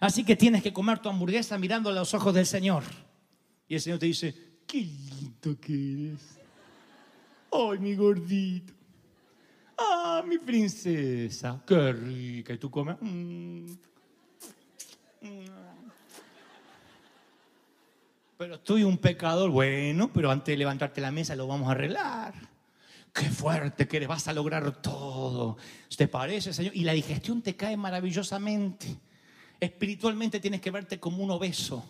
Así 0.00 0.22
que 0.22 0.36
tienes 0.36 0.62
que 0.62 0.70
comer 0.70 0.98
tu 0.98 1.08
hamburguesa 1.08 1.56
mirando 1.56 1.88
a 1.88 1.94
los 1.94 2.12
ojos 2.12 2.34
del 2.34 2.44
Señor. 2.44 2.84
Y 3.68 3.76
el 3.76 3.80
Señor 3.80 4.00
te 4.00 4.04
dice, 4.04 4.58
qué 4.66 4.82
lindo 4.82 5.58
que 5.58 6.08
eres. 6.08 6.38
Ay, 7.50 7.78
mi 7.78 7.94
gordito. 7.94 8.74
Ah, 9.78 10.22
mi 10.28 10.36
princesa. 10.36 11.62
Qué 11.66 11.92
rica. 11.94 12.52
Y 12.52 12.58
tú 12.58 12.70
comes. 12.70 12.98
mm. 13.00 13.66
Pero 18.36 18.56
estoy 18.56 18.84
un 18.84 18.98
pecador. 18.98 19.50
Bueno, 19.50 20.10
pero 20.12 20.30
antes 20.30 20.52
de 20.52 20.58
levantarte 20.58 21.00
la 21.00 21.10
mesa 21.10 21.34
lo 21.34 21.46
vamos 21.46 21.66
a 21.68 21.70
arreglar. 21.70 22.55
Qué 23.16 23.30
fuerte 23.30 23.88
que 23.88 23.96
eres, 23.96 24.08
vas 24.08 24.28
a 24.28 24.34
lograr 24.34 24.82
todo. 24.82 25.56
¿Te 25.96 26.06
parece, 26.06 26.52
Señor? 26.52 26.76
Y 26.76 26.84
la 26.84 26.92
digestión 26.92 27.40
te 27.40 27.56
cae 27.56 27.74
maravillosamente. 27.74 28.94
Espiritualmente 29.58 30.38
tienes 30.38 30.60
que 30.60 30.70
verte 30.70 31.00
como 31.00 31.24
un 31.24 31.30
obeso. 31.30 31.82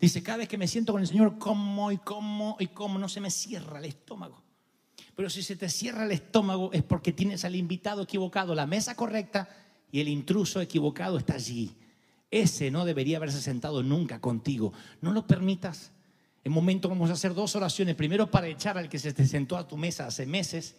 Dice, 0.00 0.22
cada 0.22 0.38
vez 0.38 0.48
que 0.48 0.56
me 0.56 0.66
siento 0.66 0.92
con 0.92 1.02
el 1.02 1.06
Señor, 1.06 1.38
como 1.38 1.92
y 1.92 1.98
como 1.98 2.56
y 2.58 2.68
como, 2.68 2.98
no 2.98 3.10
se 3.10 3.20
me 3.20 3.30
cierra 3.30 3.78
el 3.78 3.84
estómago. 3.84 4.42
Pero 5.14 5.28
si 5.28 5.42
se 5.42 5.56
te 5.56 5.68
cierra 5.68 6.06
el 6.06 6.12
estómago 6.12 6.72
es 6.72 6.82
porque 6.82 7.12
tienes 7.12 7.44
al 7.44 7.56
invitado 7.56 8.02
equivocado, 8.02 8.54
la 8.54 8.66
mesa 8.66 8.94
correcta 8.94 9.48
y 9.92 10.00
el 10.00 10.08
intruso 10.08 10.62
equivocado 10.62 11.18
está 11.18 11.34
allí. 11.34 11.76
Ese 12.30 12.70
no 12.70 12.86
debería 12.86 13.18
haberse 13.18 13.42
sentado 13.42 13.82
nunca 13.82 14.18
contigo. 14.18 14.72
No 15.02 15.12
lo 15.12 15.26
permitas. 15.26 15.92
En 16.44 16.52
momento 16.52 16.90
vamos 16.90 17.08
a 17.08 17.14
hacer 17.14 17.32
dos 17.32 17.56
oraciones. 17.56 17.94
Primero 17.94 18.30
para 18.30 18.46
echar 18.46 18.76
al 18.76 18.88
que 18.88 18.98
se 18.98 19.12
sentó 19.26 19.56
a 19.56 19.66
tu 19.66 19.76
mesa 19.78 20.06
hace 20.06 20.26
meses. 20.26 20.76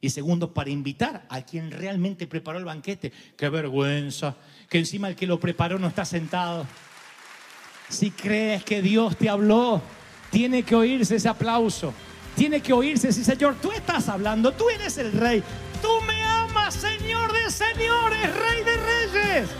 Y 0.00 0.10
segundo 0.10 0.54
para 0.54 0.70
invitar 0.70 1.26
a 1.28 1.42
quien 1.42 1.70
realmente 1.70 2.26
preparó 2.26 2.58
el 2.58 2.64
banquete. 2.64 3.12
Qué 3.36 3.48
vergüenza. 3.48 4.36
Que 4.68 4.78
encima 4.78 5.08
el 5.08 5.16
que 5.16 5.26
lo 5.26 5.38
preparó 5.38 5.78
no 5.78 5.88
está 5.88 6.04
sentado. 6.04 6.66
Si 7.88 8.12
crees 8.12 8.64
que 8.64 8.80
Dios 8.80 9.16
te 9.16 9.28
habló, 9.28 9.82
tiene 10.30 10.62
que 10.62 10.76
oírse 10.76 11.16
ese 11.16 11.28
aplauso. 11.28 11.92
Tiene 12.36 12.62
que 12.62 12.72
oírse, 12.72 13.12
sí, 13.12 13.24
Señor, 13.24 13.56
tú 13.60 13.72
estás 13.72 14.08
hablando, 14.08 14.52
tú 14.52 14.70
eres 14.70 14.96
el 14.96 15.12
rey. 15.12 15.42
Tú 15.82 15.88
me 16.06 16.22
amas, 16.22 16.74
Señor 16.74 17.32
de 17.32 17.50
señores, 17.50 18.34
Rey 18.34 18.64
de 18.64 18.76
reyes. 18.76 19.50